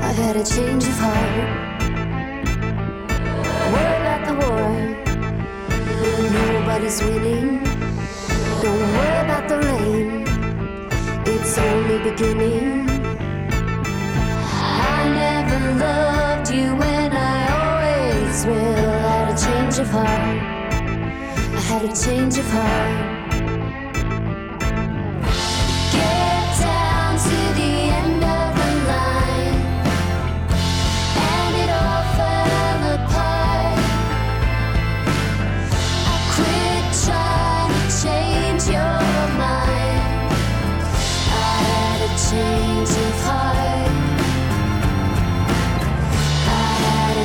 I 0.00 0.12
had 0.12 0.36
a 0.36 0.44
change 0.44 0.84
of 0.84 0.98
heart. 0.98 1.68
The 4.28 4.34
war. 4.34 4.70
Nobody's 6.32 7.00
winning. 7.02 7.62
Don't 8.62 8.80
worry 8.96 9.20
about 9.24 9.48
the 9.48 9.58
rain. 9.58 10.26
It's 11.24 11.56
only 11.56 12.10
beginning. 12.10 12.90
I 14.90 15.08
never 15.22 15.60
loved 15.78 16.50
you, 16.50 16.68
and 16.82 17.14
I 17.14 17.38
always 17.60 18.44
will. 18.44 18.54
I 18.54 19.16
had 19.16 19.28
a 19.34 19.38
change 19.46 19.78
of 19.78 19.88
heart. 19.88 20.08
I 21.56 21.60
had 21.70 21.84
a 21.84 21.94
change 21.94 22.36
of 22.38 22.50
heart. 22.50 23.17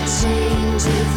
change 0.05 1.12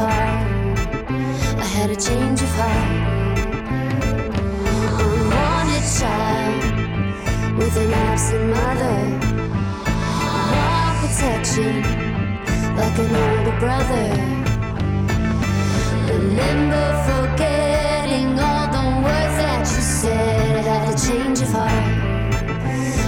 I 0.00 1.64
had 1.74 1.90
a 1.90 1.96
change 1.96 2.40
of 2.40 2.48
heart. 2.50 2.90
A 4.68 5.08
wanted 5.34 5.86
child 5.98 7.58
with 7.58 7.76
an 7.76 7.92
absent 7.92 8.46
mother. 8.50 8.98
More 10.52 10.92
protection, 11.00 11.82
like 12.76 12.96
an 12.98 13.12
older 13.24 13.56
brother. 13.58 14.08
Remember 16.12 16.86
forgetting 17.08 18.38
all 18.38 18.66
the 18.70 18.84
words 19.02 19.36
that 19.42 19.60
you 19.60 19.82
said. 19.82 20.64
I 20.64 20.68
had 20.68 20.94
a 20.94 20.98
change 21.08 21.40
of 21.40 21.50
heart. 21.50 21.86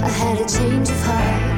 I 0.03 0.09
had 0.09 0.41
a 0.41 0.45
change 0.49 0.89
of 0.89 1.01
heart. 1.03 1.50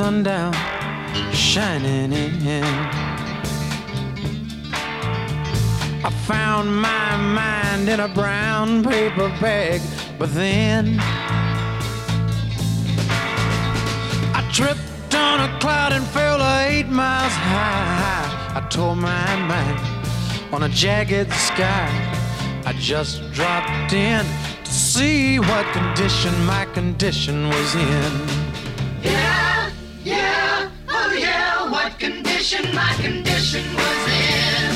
Morning 0.00 0.14
with 0.16 0.22
the 0.22 0.22
sun 0.22 0.22
down 0.22 0.52
shining 1.32 2.12
in. 2.12 2.64
I 6.04 6.10
found 6.26 6.74
my 6.74 7.16
mind 7.16 7.88
in 7.88 8.00
a 8.00 8.08
brown 8.08 8.82
paper 8.82 9.28
bag, 9.40 9.80
but 10.18 10.34
then 10.34 10.96
I 14.34 14.48
tripped 14.52 15.14
on 15.14 15.40
a 15.40 15.58
cloud 15.60 15.92
and 15.92 16.06
fell 16.06 16.40
eight 16.66 16.88
miles 16.88 17.32
high. 17.32 18.54
I 18.54 18.60
tore 18.68 18.96
my 18.96 19.36
mind 19.46 19.78
on 20.52 20.62
a 20.64 20.68
jagged 20.68 21.32
sky. 21.32 21.88
I 22.64 22.72
just 22.78 23.20
dropped 23.32 23.92
in 23.92 24.24
to 24.64 24.72
see 24.72 25.38
what 25.38 25.66
condition 25.72 26.32
my 26.44 26.64
condition 26.66 27.48
was 27.48 27.74
in. 27.74 28.41
My 32.42 32.92
condition 33.00 33.62
was 33.72 34.08
in. 34.08 34.72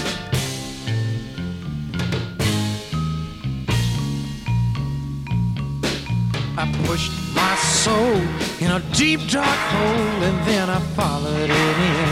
I 6.56 6.72
pushed 6.86 7.10
my 7.34 7.56
soul 7.56 8.22
in 8.60 8.70
a 8.70 8.80
deep 8.94 9.18
dark 9.28 9.60
hole 9.74 10.22
and 10.28 10.46
then 10.46 10.70
I 10.70 10.78
followed 10.94 11.50
it 11.50 11.78
in. 11.90 12.08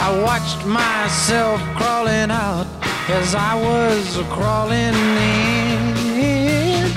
I 0.00 0.20
watched 0.26 0.66
myself 0.66 1.60
crawling 1.76 2.32
out 2.32 2.66
as 3.08 3.36
I 3.36 3.54
was 3.54 4.16
crawling 4.28 4.96
in. 5.38 6.90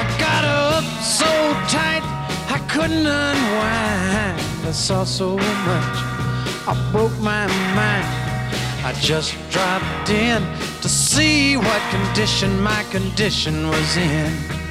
I 0.00 0.04
got 0.20 0.44
up 0.44 0.84
so 1.02 1.30
tight 1.72 2.04
I 2.50 2.58
couldn't 2.68 3.06
unwind. 3.06 4.47
I 4.68 4.72
saw 4.72 5.02
so 5.02 5.34
much, 5.34 5.96
I 6.68 6.90
broke 6.92 7.18
my 7.20 7.46
mind. 7.74 8.04
I 8.84 8.92
just 9.00 9.34
dropped 9.48 10.10
in 10.10 10.42
to 10.82 10.88
see 10.90 11.56
what 11.56 11.80
condition 11.90 12.60
my 12.60 12.82
condition 12.90 13.68
was 13.68 13.96
in. 13.96 14.67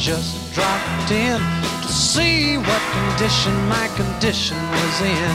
Just 0.00 0.54
dropped 0.54 1.10
in 1.10 1.38
to 1.82 1.88
see 1.88 2.56
what 2.56 2.82
condition 2.90 3.52
my 3.68 3.86
condition 3.96 4.56
was 4.56 5.00
in. 5.02 5.34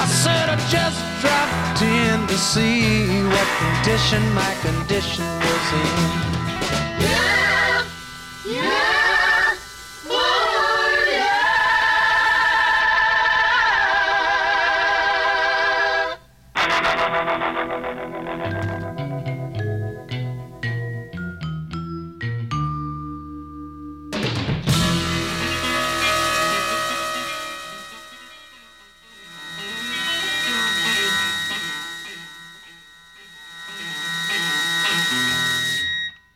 I 0.00 0.06
said 0.08 0.48
I 0.48 0.56
just 0.70 1.00
dropped 1.20 1.82
in 1.82 2.26
to 2.28 2.38
see 2.38 3.22
what 3.24 3.48
condition 3.60 4.22
my 4.32 4.54
condition 4.62 5.26
was 5.26 6.34
in. 6.34 6.39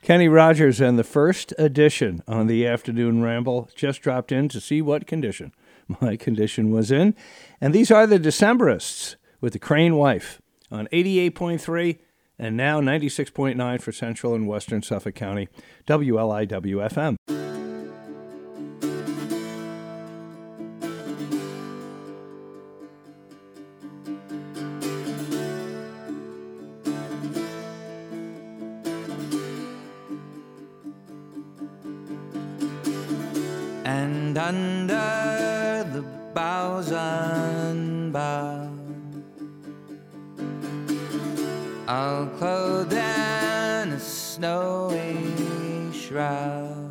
Kenny 0.05 0.29
Rogers 0.29 0.83
and 0.83 0.99
the 0.99 1.03
first 1.03 1.55
edition 1.57 2.23
on 2.29 2.47
the 2.47 2.67
afternoon 2.67 3.23
ramble 3.23 3.71
just 3.75 4.03
dropped 4.03 4.31
in 4.31 4.51
to 4.51 4.61
see 4.61 4.83
what 4.83 5.07
condition 5.07 5.51
my 6.03 6.15
condition 6.15 6.71
was 6.71 6.91
in. 6.91 7.15
And 7.59 7.73
these 7.73 7.91
are 7.91 8.07
the 8.07 8.19
Decemberists 8.19 9.17
with 9.41 9.55
the 9.55 9.59
Crane 9.59 9.97
Wife 9.97 10.43
on 10.71 10.89
88.3 10.89 12.01
and 12.39 12.55
now 12.55 12.83
96.9 12.83 13.81
for 13.81 13.93
Central 13.93 14.35
and 14.35 14.47
Western 14.47 14.83
Suffolk 14.83 15.15
County, 15.15 15.49
WLIW 15.87 17.44
and 34.37 34.91
under 34.91 35.89
the 35.93 36.03
boughs 36.35 36.91
unbound. 36.91 38.81
All 41.87 42.27
clothed 42.39 42.93
in 42.95 43.93
a 43.93 44.01
snowy 44.01 45.17
shroud. 45.93 46.91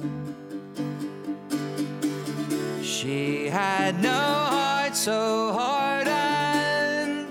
She 2.81 3.47
had 3.47 4.01
no 4.01 4.09
heart 4.09 4.95
so 4.95 5.51
hardened. 5.51 7.27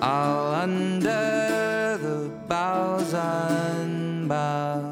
All 0.00 0.54
under 0.54 1.98
the 2.00 2.30
boughs 2.46 3.12
unbound. 3.12 4.87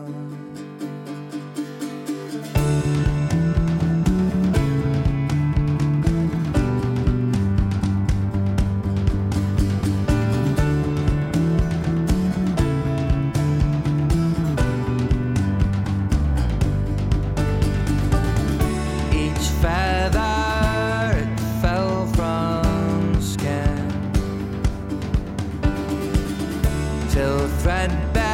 Till 27.86 27.96
threadbare 27.96 28.25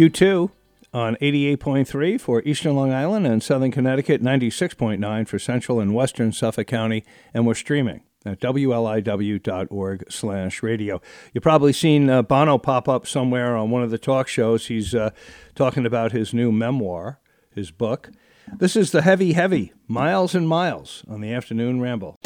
U2 0.00 0.50
on 0.94 1.16
88.3 1.16 2.18
for 2.18 2.40
Eastern 2.46 2.74
Long 2.74 2.90
Island 2.90 3.26
and 3.26 3.42
Southern 3.42 3.70
Connecticut, 3.70 4.22
96.9 4.22 5.28
for 5.28 5.38
Central 5.38 5.78
and 5.78 5.94
Western 5.94 6.32
Suffolk 6.32 6.68
County, 6.68 7.04
and 7.34 7.46
we're 7.46 7.52
streaming 7.52 8.00
at 8.24 8.40
wliw.org 8.40 10.04
slash 10.10 10.62
radio. 10.62 11.02
You've 11.34 11.42
probably 11.42 11.74
seen 11.74 12.08
uh, 12.08 12.22
Bono 12.22 12.56
pop 12.56 12.88
up 12.88 13.06
somewhere 13.06 13.54
on 13.54 13.70
one 13.70 13.82
of 13.82 13.90
the 13.90 13.98
talk 13.98 14.26
shows. 14.26 14.68
He's 14.68 14.94
uh, 14.94 15.10
talking 15.54 15.84
about 15.84 16.12
his 16.12 16.32
new 16.32 16.50
memoir, 16.50 17.20
his 17.54 17.70
book. 17.70 18.10
This 18.56 18.76
is 18.76 18.92
The 18.92 19.02
Heavy 19.02 19.34
Heavy, 19.34 19.74
Miles 19.86 20.34
and 20.34 20.48
Miles 20.48 21.04
on 21.08 21.20
the 21.20 21.30
Afternoon 21.30 21.82
Ramble. 21.82 22.16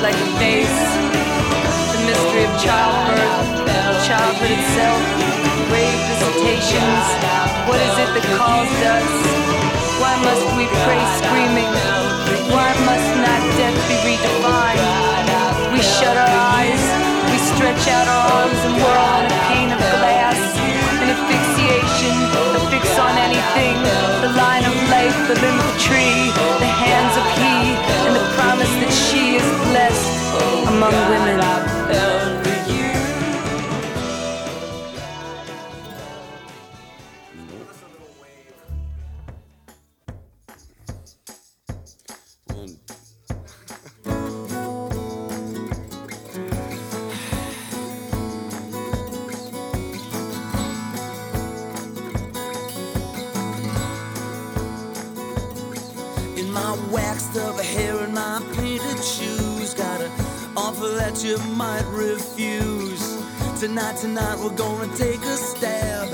Like 0.00 0.16
a 0.16 0.30
face. 0.40 0.80
The 1.92 2.00
mystery 2.08 2.44
of 2.48 2.54
childbirth, 2.56 4.00
childhood 4.08 4.48
itself, 4.48 5.00
grave 5.68 6.00
visitations. 6.08 7.04
What 7.68 7.80
is 7.84 7.94
it 8.00 8.10
that 8.16 8.26
calls 8.40 8.72
us? 8.96 9.10
Why 10.00 10.16
must 10.24 10.46
we 10.56 10.64
pray 10.88 11.02
screaming? 11.20 11.68
Why 12.48 12.72
must 12.88 13.10
not 13.20 13.40
death 13.60 13.76
be 13.92 13.96
redefined? 14.08 14.88
We 15.76 15.84
shut 15.84 16.16
our 16.16 16.34
eyes, 16.56 16.84
we 17.28 17.36
stretch 17.52 17.84
out 17.92 18.08
our 18.08 18.24
arms 18.40 18.60
and 18.64 18.74
whirl 18.80 19.20
in 19.20 19.28
a 19.28 19.40
pane 19.52 19.70
of 19.76 19.80
glass. 20.00 20.40
An 21.04 21.12
asphyxiation, 21.12 22.16
on 23.00 23.16
anything. 23.16 23.76
The 24.20 24.32
line 24.36 24.64
of 24.64 24.76
life, 24.92 25.16
the 25.28 25.36
limb 25.40 25.58
of 25.58 25.70
tree, 25.80 26.30
the 26.64 26.72
hands 26.84 27.14
of 27.16 27.26
he, 27.40 27.56
and 28.06 28.12
the 28.14 28.26
promise 28.36 28.72
that 28.82 28.92
she 28.92 29.36
is 29.40 29.46
blessed 29.68 30.68
among 30.68 30.94
women. 31.08 31.69
Tonight, 63.98 64.38
we're 64.38 64.56
gonna 64.56 64.86
take 64.96 65.20
a 65.22 65.36
stab. 65.36 66.08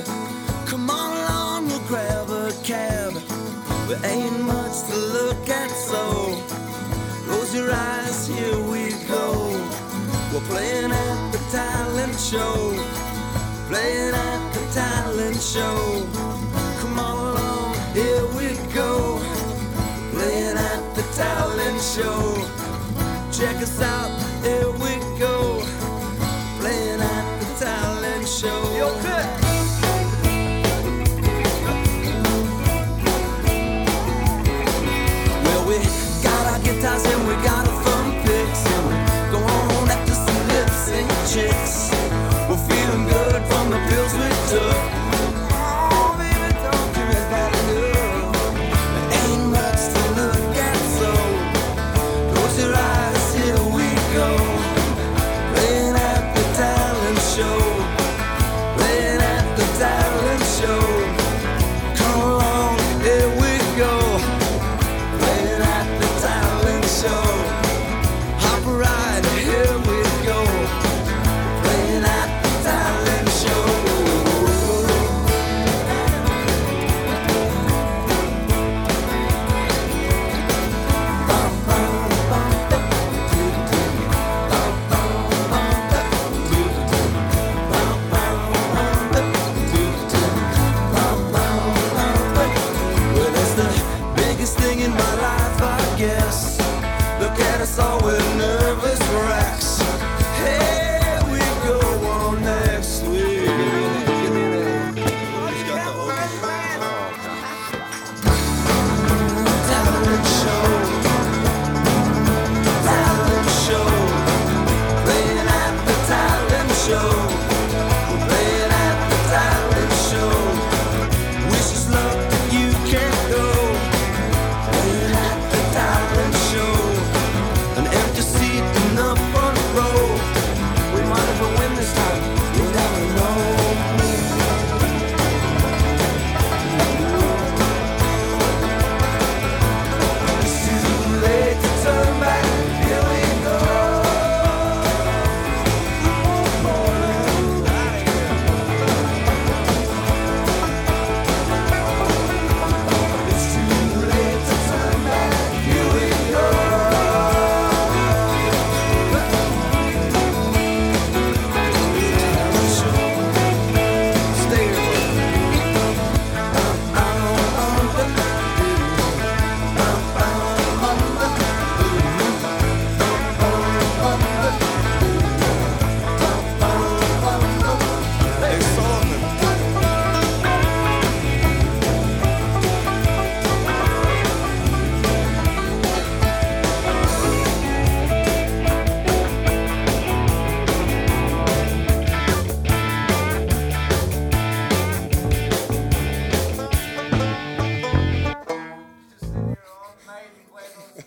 Come 0.67 0.91
on 0.91 1.17
along, 1.19 1.69
we'll 1.69 1.87
grab 1.87 2.29
a 2.31 2.51
cab. 2.65 3.13
There 3.87 4.01
ain't 4.05 4.41
much 4.41 4.83
to 4.89 4.97
look 4.97 5.49
at, 5.49 5.71
so 5.71 6.35
close 7.27 7.55
your 7.55 7.71
eyes, 7.73 8.27
here 8.27 8.59
we 8.73 8.91
go. 9.07 9.51
We're 10.33 10.49
playing 10.49 10.91
at 10.91 11.33
the 11.33 11.39
talent 11.53 12.19
show, 12.19 12.75
playing 13.69 14.15
at 14.15 14.53
the 14.55 14.65
talent 14.73 15.41
show. 15.41 16.07
Come 16.81 16.99
on 16.99 17.37
along, 17.37 17.75
here 17.95 18.27
we 18.39 18.57
go 18.75 19.21
playing 20.17 20.57
at 20.57 20.95
the 20.95 21.03
talent 21.15 21.81
show. 21.81 22.35
Check 23.31 23.57
us 23.57 23.81
out, 23.83 24.16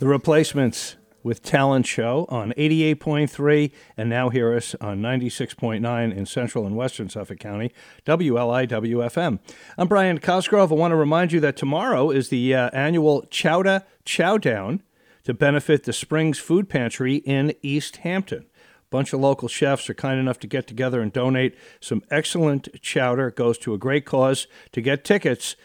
replacements 0.09 0.95
with 1.21 1.43
Talent 1.43 1.85
Show 1.85 2.25
on 2.29 2.51
88.3 2.53 3.71
and 3.95 4.09
now 4.09 4.29
hear 4.29 4.53
us 4.55 4.75
on 4.81 5.01
96.9 5.01 6.15
in 6.15 6.25
central 6.25 6.65
and 6.65 6.75
western 6.75 7.09
Suffolk 7.09 7.39
County, 7.39 7.71
WLIWFM. 8.05 9.39
I'm 9.77 9.87
Brian 9.87 10.19
Cosgrove. 10.19 10.71
I 10.71 10.75
want 10.75 10.91
to 10.91 10.95
remind 10.95 11.31
you 11.31 11.39
that 11.41 11.55
tomorrow 11.55 12.09
is 12.09 12.29
the 12.29 12.55
uh, 12.55 12.69
annual 12.73 13.23
Chowda 13.29 13.83
Chowdown 14.05 14.81
to 15.25 15.33
benefit 15.33 15.83
the 15.83 15.93
Springs 15.93 16.39
Food 16.39 16.69
Pantry 16.69 17.17
in 17.17 17.53
East 17.61 17.97
Hampton. 17.97 18.45
A 18.45 18.89
bunch 18.89 19.13
of 19.13 19.19
local 19.19 19.47
chefs 19.47 19.89
are 19.89 19.93
kind 19.93 20.19
enough 20.19 20.39
to 20.39 20.47
get 20.47 20.65
together 20.65 21.01
and 21.01 21.13
donate 21.13 21.55
some 21.79 22.01
excellent 22.09 22.69
chowder. 22.81 23.27
It 23.27 23.35
goes 23.35 23.59
to 23.59 23.75
a 23.75 23.77
great 23.77 24.05
cause. 24.05 24.47
To 24.71 24.81
get 24.81 25.03
tickets, 25.03 25.55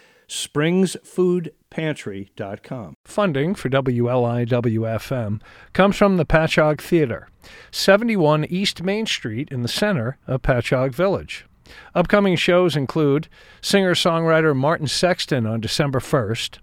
springsfoodpantry.com. 1.74 2.94
Funding 3.04 3.54
for 3.54 3.68
WLIWFM 3.68 5.40
comes 5.72 5.96
from 5.96 6.16
the 6.16 6.26
Patchogue 6.26 6.80
Theater, 6.80 7.28
71 7.70 8.44
East 8.46 8.82
Main 8.82 9.06
Street 9.06 9.48
in 9.50 9.62
the 9.62 9.68
center 9.68 10.18
of 10.26 10.42
Patchogue 10.42 10.94
Village. 10.94 11.46
Upcoming 11.94 12.36
shows 12.36 12.76
include 12.76 13.28
singer 13.60 13.94
songwriter 13.94 14.54
Martin 14.54 14.86
Sexton 14.86 15.46
on 15.46 15.60
December 15.60 15.98
1st, 15.98 16.58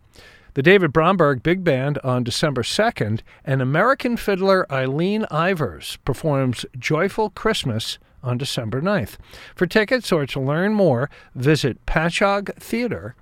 the 0.53 0.61
David 0.61 0.91
Bromberg 0.91 1.41
Big 1.43 1.63
Band 1.63 1.97
on 2.03 2.23
December 2.23 2.61
2nd, 2.61 3.21
and 3.45 3.61
American 3.61 4.17
fiddler 4.17 4.71
Eileen 4.71 5.25
Ivers 5.31 5.97
performs 6.03 6.65
Joyful 6.77 7.29
Christmas 7.31 7.97
on 8.21 8.37
December 8.37 8.81
9th. 8.81 9.17
For 9.55 9.65
tickets 9.65 10.11
or 10.11 10.25
to 10.27 10.39
learn 10.39 10.73
more, 10.73 11.09
visit 11.33 11.83
patchoguetheater.org. 11.85 13.15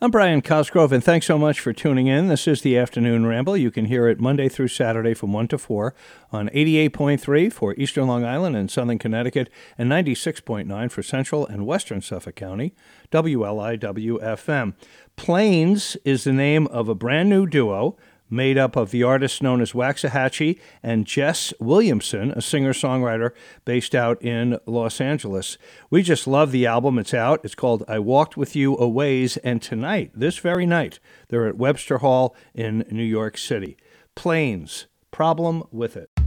I'm 0.00 0.10
Brian 0.10 0.40
Cosgrove, 0.40 0.92
and 0.92 1.04
thanks 1.04 1.26
so 1.26 1.36
much 1.36 1.60
for 1.60 1.74
tuning 1.74 2.06
in. 2.06 2.28
This 2.28 2.48
is 2.48 2.62
the 2.62 2.78
Afternoon 2.78 3.26
Ramble. 3.26 3.54
You 3.54 3.70
can 3.70 3.84
hear 3.84 4.08
it 4.08 4.18
Monday 4.18 4.48
through 4.48 4.68
Saturday 4.68 5.12
from 5.12 5.30
1 5.30 5.48
to 5.48 5.58
4 5.58 5.94
on 6.32 6.48
88.3 6.48 7.52
for 7.52 7.74
Eastern 7.74 8.06
Long 8.06 8.24
Island 8.24 8.56
and 8.56 8.70
Southern 8.70 8.98
Connecticut, 8.98 9.50
and 9.76 9.90
96.9 9.90 10.90
for 10.90 11.02
Central 11.02 11.46
and 11.46 11.66
Western 11.66 12.00
Suffolk 12.00 12.36
County, 12.36 12.74
WLIWFM. 13.12 14.72
Plains 15.16 15.98
is 16.06 16.24
the 16.24 16.32
name 16.32 16.66
of 16.68 16.88
a 16.88 16.94
brand 16.94 17.28
new 17.28 17.46
duo 17.46 17.98
made 18.30 18.58
up 18.58 18.76
of 18.76 18.90
the 18.90 19.02
artists 19.02 19.42
known 19.42 19.60
as 19.60 19.72
Waxahatchee 19.72 20.58
and 20.82 21.06
Jess 21.06 21.52
Williamson, 21.60 22.30
a 22.32 22.42
singer 22.42 22.72
songwriter 22.72 23.30
based 23.64 23.94
out 23.94 24.22
in 24.22 24.58
Los 24.66 25.00
Angeles. 25.00 25.58
We 25.90 26.02
just 26.02 26.26
love 26.26 26.52
the 26.52 26.66
album. 26.66 26.98
It's 26.98 27.14
out. 27.14 27.40
It's 27.44 27.54
called 27.54 27.84
I 27.88 27.98
Walked 27.98 28.36
With 28.36 28.56
You 28.56 28.76
a 28.76 28.88
Ways, 28.88 29.36
and 29.38 29.62
tonight, 29.62 30.10
this 30.14 30.38
very 30.38 30.66
night, 30.66 30.98
they're 31.28 31.46
at 31.46 31.56
Webster 31.56 31.98
Hall 31.98 32.34
in 32.54 32.84
New 32.90 33.02
York 33.02 33.38
City. 33.38 33.76
Plains, 34.14 34.86
problem 35.10 35.64
with 35.70 35.96
it. 35.96 36.17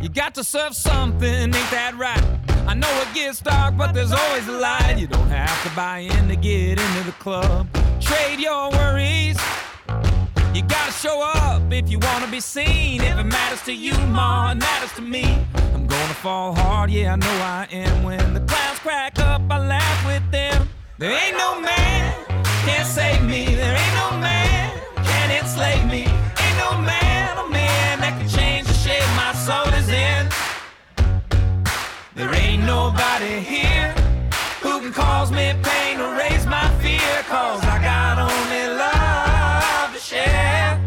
You 0.00 0.08
got 0.08 0.34
to 0.36 0.44
serve 0.44 0.74
something, 0.74 1.28
ain't 1.28 1.52
that 1.52 1.94
right? 1.98 2.24
I 2.66 2.74
know 2.74 2.88
it 3.02 3.14
gets 3.14 3.40
dark, 3.40 3.76
but 3.76 3.92
there's 3.92 4.12
always 4.12 4.48
a 4.48 4.52
light. 4.52 4.96
You 4.98 5.06
don't 5.06 5.28
have 5.28 5.62
to 5.64 5.76
buy 5.76 5.98
in 5.98 6.28
to 6.28 6.36
get 6.36 6.80
into 6.80 7.02
the 7.04 7.14
club. 7.18 7.68
Trade 8.00 8.40
your 8.40 8.70
worries. 8.70 9.36
You 10.54 10.62
gotta 10.62 10.92
show 10.92 11.22
up 11.22 11.62
if 11.70 11.90
you 11.90 11.98
wanna 11.98 12.28
be 12.28 12.40
seen. 12.40 13.02
If 13.02 13.18
it 13.18 13.24
matters 13.24 13.62
to 13.62 13.72
you, 13.72 13.92
ma, 14.08 14.52
it 14.52 14.56
matters 14.56 14.92
to 14.94 15.02
me. 15.02 15.24
I'm 15.74 15.86
gonna 15.86 16.14
fall 16.14 16.54
hard, 16.54 16.90
yeah, 16.90 17.12
I 17.12 17.16
know 17.16 17.36
I 17.42 17.68
am. 17.70 18.02
When 18.02 18.34
the 18.34 18.40
clouds 18.40 18.78
crack 18.80 19.18
up, 19.18 19.42
I 19.50 19.58
laugh 19.58 20.06
with 20.06 20.28
them. 20.30 20.68
There 20.98 21.12
ain't 21.12 21.36
no 21.36 21.60
man 21.60 22.14
can 22.66 22.84
save 22.86 23.22
me. 23.22 23.54
There 23.54 23.76
ain't 23.76 23.94
no 23.94 24.18
man 24.18 24.80
can 24.96 25.30
enslave 25.30 25.84
me. 25.86 26.02
Ain't 26.04 26.58
no 26.58 26.78
man, 26.78 27.19
There 32.20 32.34
ain't 32.34 32.64
nobody 32.64 33.40
here 33.40 33.94
who 34.60 34.78
can 34.82 34.92
cause 34.92 35.32
me 35.32 35.54
pain 35.62 35.98
or 35.98 36.14
raise 36.18 36.44
my 36.44 36.68
fear. 36.82 37.00
Cause 37.26 37.62
I 37.64 37.80
got 37.80 38.18
only 38.18 38.64
love 38.76 39.94
to 39.94 39.98
share. 39.98 40.78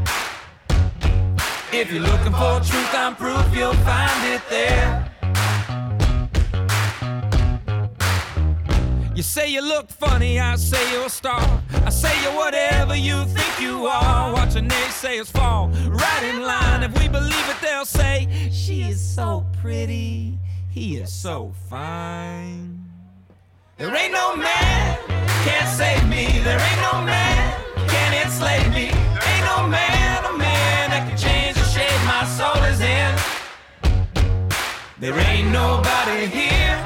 If 1.72 1.92
you're 1.92 2.04
looking 2.04 2.34
for 2.34 2.60
truth, 2.60 2.94
I'm 2.94 3.16
proof 3.16 3.48
you'll 3.52 3.74
find 3.82 4.22
it 4.32 4.44
there. 4.48 5.12
You 9.16 9.24
say 9.24 9.52
you 9.52 9.62
look 9.62 9.90
funny, 9.90 10.40
I 10.40 10.56
say 10.56 10.92
you're 10.92 11.08
a 11.08 11.10
star. 11.10 11.64
I 11.84 11.90
say 11.90 12.14
you're 12.22 12.36
whatever 12.36 12.96
you 12.96 13.26
think 13.26 13.60
you 13.60 13.88
are. 13.88 14.32
Watch 14.34 14.54
the 14.54 14.60
naysayers 14.60 15.32
fall 15.32 15.70
right 15.70 16.24
in 16.24 16.44
line. 16.44 16.84
If 16.84 16.94
we 17.00 17.08
believe 17.08 17.50
it, 17.50 17.58
they'll 17.60 17.86
say, 17.86 18.28
She 18.52 18.84
is 18.84 19.02
so 19.02 19.44
pretty, 19.62 20.38
he 20.74 20.98
is 20.98 21.14
so 21.14 21.54
fine. 21.70 22.84
There 23.78 23.96
ain't 23.96 24.12
no 24.12 24.36
man 24.36 24.98
can 25.46 25.68
save 25.68 26.04
me. 26.10 26.26
There 26.42 26.60
ain't 26.60 26.82
no 26.82 27.00
man 27.06 27.62
can 27.88 28.26
enslave 28.26 28.68
me. 28.74 28.90
Ain't 28.90 29.46
no 29.54 29.68
man, 29.68 30.26
a 30.26 30.36
man 30.36 30.90
that 30.90 31.08
can 31.08 31.16
change 31.16 31.54
the 31.58 31.66
shape 31.70 32.02
my 32.10 32.26
soul 32.26 32.58
is 32.64 32.82
in. 32.82 33.14
There 35.00 35.14
ain't 35.30 35.52
nobody 35.52 36.26
here 36.26 36.78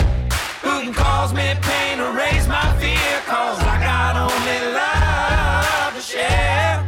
who 0.62 0.82
can 0.84 0.94
cause 0.94 1.34
me 1.34 1.56
pain 1.62 2.02
or 2.02 2.12
raise 2.12 2.46
my 2.46 2.68
fear. 2.82 3.14
Cause 3.24 3.58
I 3.64 3.80
got 3.80 4.20
only 4.20 4.60
love 4.76 5.96
to 5.96 6.02
share. 6.02 6.84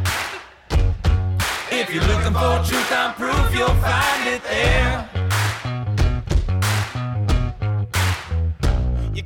If 1.72 1.94
you're 1.94 2.04
looking 2.12 2.34
for 2.34 2.60
truth, 2.68 2.92
I'm 2.92 3.14
proof 3.14 3.56
you'll 3.56 3.80
find 3.80 4.28
it 4.28 4.42
there. 4.44 5.19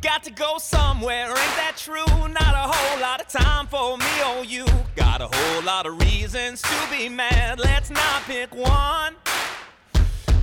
Got 0.04 0.22
to 0.22 0.30
go 0.30 0.58
somewhere, 0.58 1.28
ain't 1.28 1.56
that 1.56 1.76
true? 1.78 2.04
Not 2.04 2.54
a 2.54 2.68
whole 2.70 3.00
lot 3.00 3.22
of 3.22 3.28
time 3.28 3.66
for 3.66 3.96
me 3.96 4.14
or 4.28 4.44
you. 4.44 4.66
Got 4.96 5.22
a 5.22 5.28
whole 5.32 5.62
lot 5.62 5.86
of 5.86 5.98
reasons 5.98 6.60
to 6.60 6.76
be 6.90 7.08
mad, 7.08 7.58
let's 7.58 7.88
not 7.88 8.22
pick 8.24 8.54
one. 8.54 9.14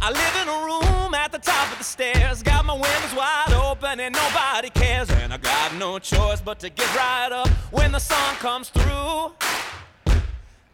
I 0.01 0.09
live 0.09 0.35
in 0.41 0.47
a 0.49 0.65
room 0.65 1.13
at 1.13 1.31
the 1.31 1.37
top 1.37 1.71
of 1.71 1.77
the 1.77 1.83
stairs, 1.83 2.41
got 2.41 2.65
my 2.65 2.73
windows 2.73 3.13
wide 3.15 3.53
open 3.53 3.99
and 3.99 4.15
nobody 4.15 4.71
cares. 4.71 5.11
And 5.11 5.31
I 5.31 5.37
got 5.37 5.75
no 5.75 5.99
choice 5.99 6.41
but 6.41 6.57
to 6.61 6.69
get 6.71 6.95
right 6.95 7.29
up 7.31 7.49
when 7.69 7.91
the 7.91 7.99
sun 7.99 8.35
comes 8.37 8.69
through. 8.69 9.31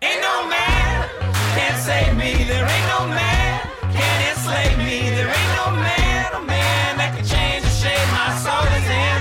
Ain't 0.02 0.22
no 0.22 0.48
man 0.48 1.10
can 1.58 1.78
save 1.78 2.16
me, 2.16 2.42
there 2.46 2.66
ain't 2.66 2.88
no 2.98 3.06
man 3.10 3.68
can 3.92 4.30
enslave 4.30 4.78
me, 4.78 5.10
there 5.10 5.28
ain't 5.28 5.56
no 5.60 5.72
man, 5.76 6.34
a 6.36 6.46
man 6.46 6.98
that 6.98 7.14
can 7.18 7.26
my 8.18 8.30
soul 8.44 8.68
is 8.80 8.88
in. 9.06 9.20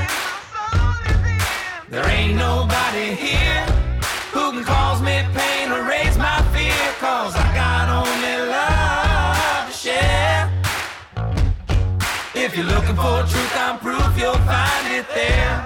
There 1.93 2.09
ain't 2.17 2.37
nobody 2.49 3.09
here 3.27 3.65
who 4.35 4.45
can 4.55 4.65
cause 4.65 5.01
me 5.09 5.17
pain 5.39 5.67
or 5.75 5.83
raise 5.95 6.17
my 6.29 6.39
fear, 6.55 6.85
cause 7.05 7.33
I 7.45 7.47
got 7.61 7.87
only 8.01 8.37
love 8.57 9.65
to 9.69 9.75
share. 9.85 10.43
If 12.45 12.51
you're 12.57 12.71
looking 12.75 12.97
for 13.03 13.17
truth, 13.33 13.55
I'm 13.65 13.77
proof 13.85 14.13
you'll 14.21 14.45
find 14.53 14.87
it 14.99 15.07
there. 15.19 15.57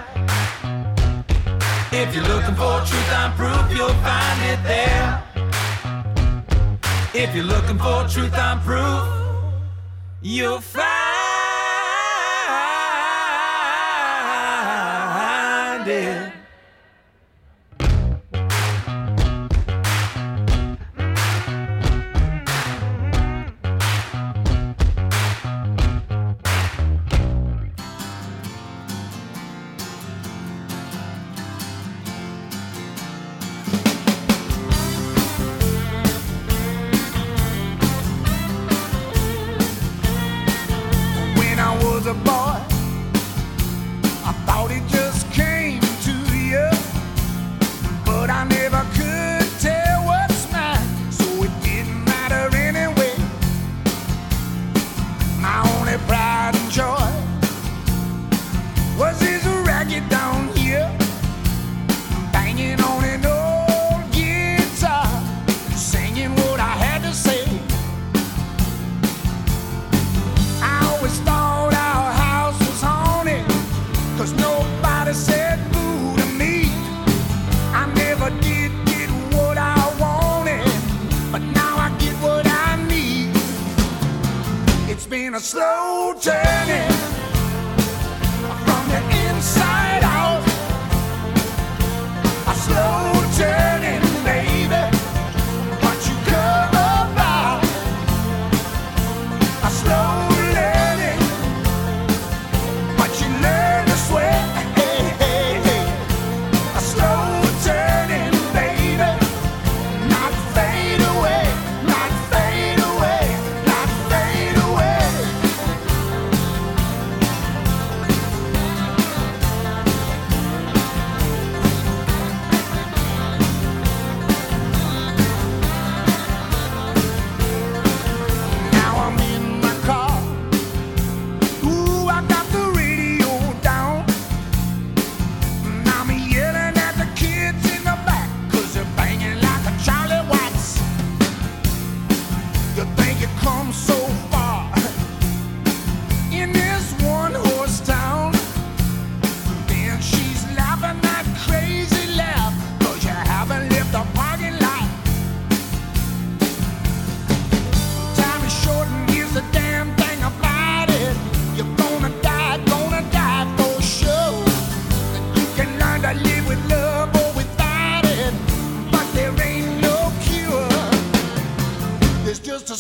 If 2.01 2.09
you're 2.15 2.31
looking 2.33 2.57
for 2.63 2.77
truth, 2.89 3.11
I'm 3.21 3.33
proof 3.41 3.65
you'll 3.77 4.01
find 4.09 4.41
it 4.53 4.61
there. 4.73 5.09
If 7.23 7.35
you're 7.35 7.51
looking 7.55 7.79
for 7.79 7.99
truth, 8.15 8.35
I'm 8.35 8.59
proof 8.69 9.03
you'll 10.23 10.61
find 10.61 11.10
it. 15.91 16.40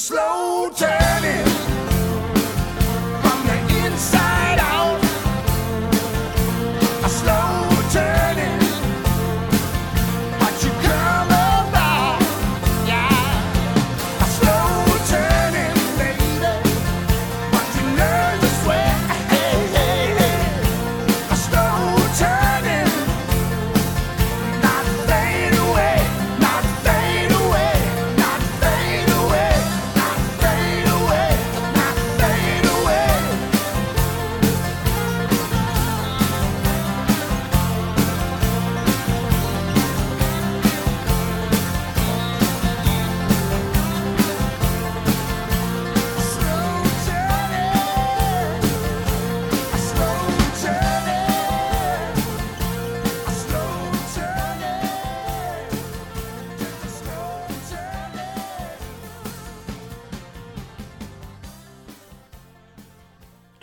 Slow 0.01 0.71
turning 0.77 1.60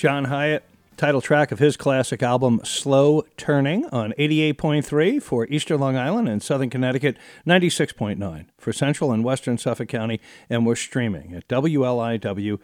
John 0.07 0.27
Hiatt, 0.27 0.63
title 0.95 1.19
track 1.19 1.51
of 1.51 1.59
his 1.59 1.75
classic 1.75 2.23
album 2.23 2.61
Slow 2.63 3.23
Turning 3.35 3.85
on 3.87 4.13
88.3 4.17 5.21
for 5.21 5.45
Eastern 5.47 5.81
Long 5.81 5.97
Island 5.97 6.29
and 6.29 6.41
Southern 6.41 6.69
Connecticut, 6.69 7.17
96.9 7.45 8.45
for 8.57 8.71
Central 8.71 9.11
and 9.11 9.25
Western 9.25 9.57
Suffolk 9.57 9.89
County, 9.89 10.21
and 10.49 10.65
we're 10.65 10.77
streaming 10.77 11.33
at 11.33 11.45
wliw.org 11.49 12.55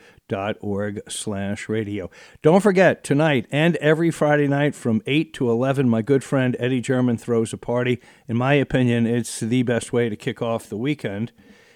slash 1.10 1.68
radio. 1.68 2.10
Don't 2.42 2.64
forget, 2.64 3.04
tonight 3.04 3.46
and 3.52 3.76
every 3.76 4.10
Friday 4.10 4.48
night 4.48 4.74
from 4.74 5.02
8 5.06 5.34
to 5.34 5.52
11, 5.52 5.90
my 5.90 6.02
good 6.02 6.24
friend 6.24 6.56
Eddie 6.60 6.80
German 6.80 7.18
throws 7.18 7.52
a 7.52 7.58
party. 7.58 8.00
In 8.30 8.38
my 8.38 8.54
opinion, 8.54 9.06
it's 9.06 9.42
the 9.42 9.64
best 9.64 9.92
way 9.92 10.08
to 10.08 10.16
kick 10.16 10.42
off 10.42 10.70
the 10.70 10.78
weekend. 10.78 11.34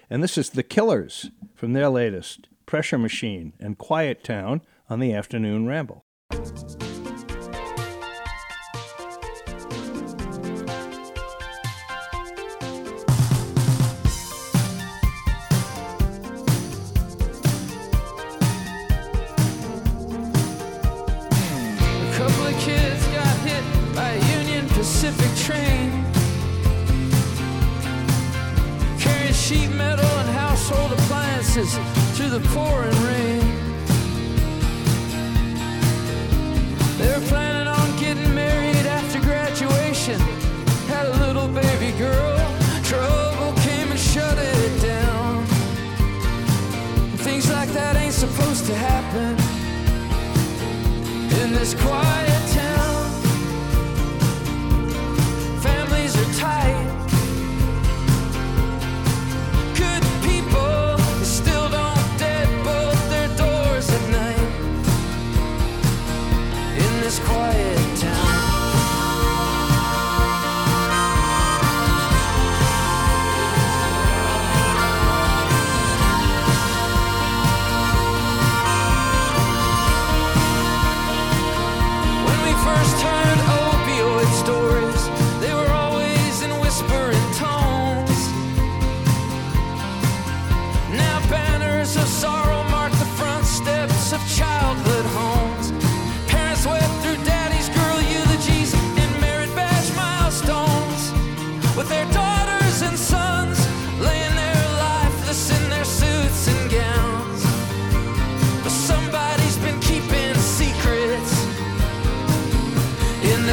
And 0.08 0.22
this 0.22 0.38
is 0.38 0.48
The 0.48 0.62
Killers 0.62 1.30
from 1.54 1.74
their 1.74 1.90
latest, 1.90 2.48
Pressure 2.64 2.96
Machine 2.96 3.52
and 3.60 3.76
Quiet 3.76 4.24
Town 4.24 4.62
on 4.90 5.00
the 5.00 5.12
Afternoon 5.12 5.66
Ramble. 5.66 6.04
A 6.30 6.36
couple 22.16 22.46
of 22.46 22.56
kids 22.60 23.06
got 23.08 23.36
hit 23.40 23.64
by 23.94 24.10
a 24.12 24.38
Union 24.40 24.66
Pacific 24.68 25.36
train. 25.44 26.04
Carrying 28.98 29.34
sheet 29.34 29.68
metal 29.68 30.06
and 30.06 30.30
household 30.30 30.92
appliances 30.92 31.76
through 32.16 32.30
the 32.30 32.40
pouring 32.48 33.02
rain. 33.04 33.57
This 51.58 51.74
quiet 51.74 52.27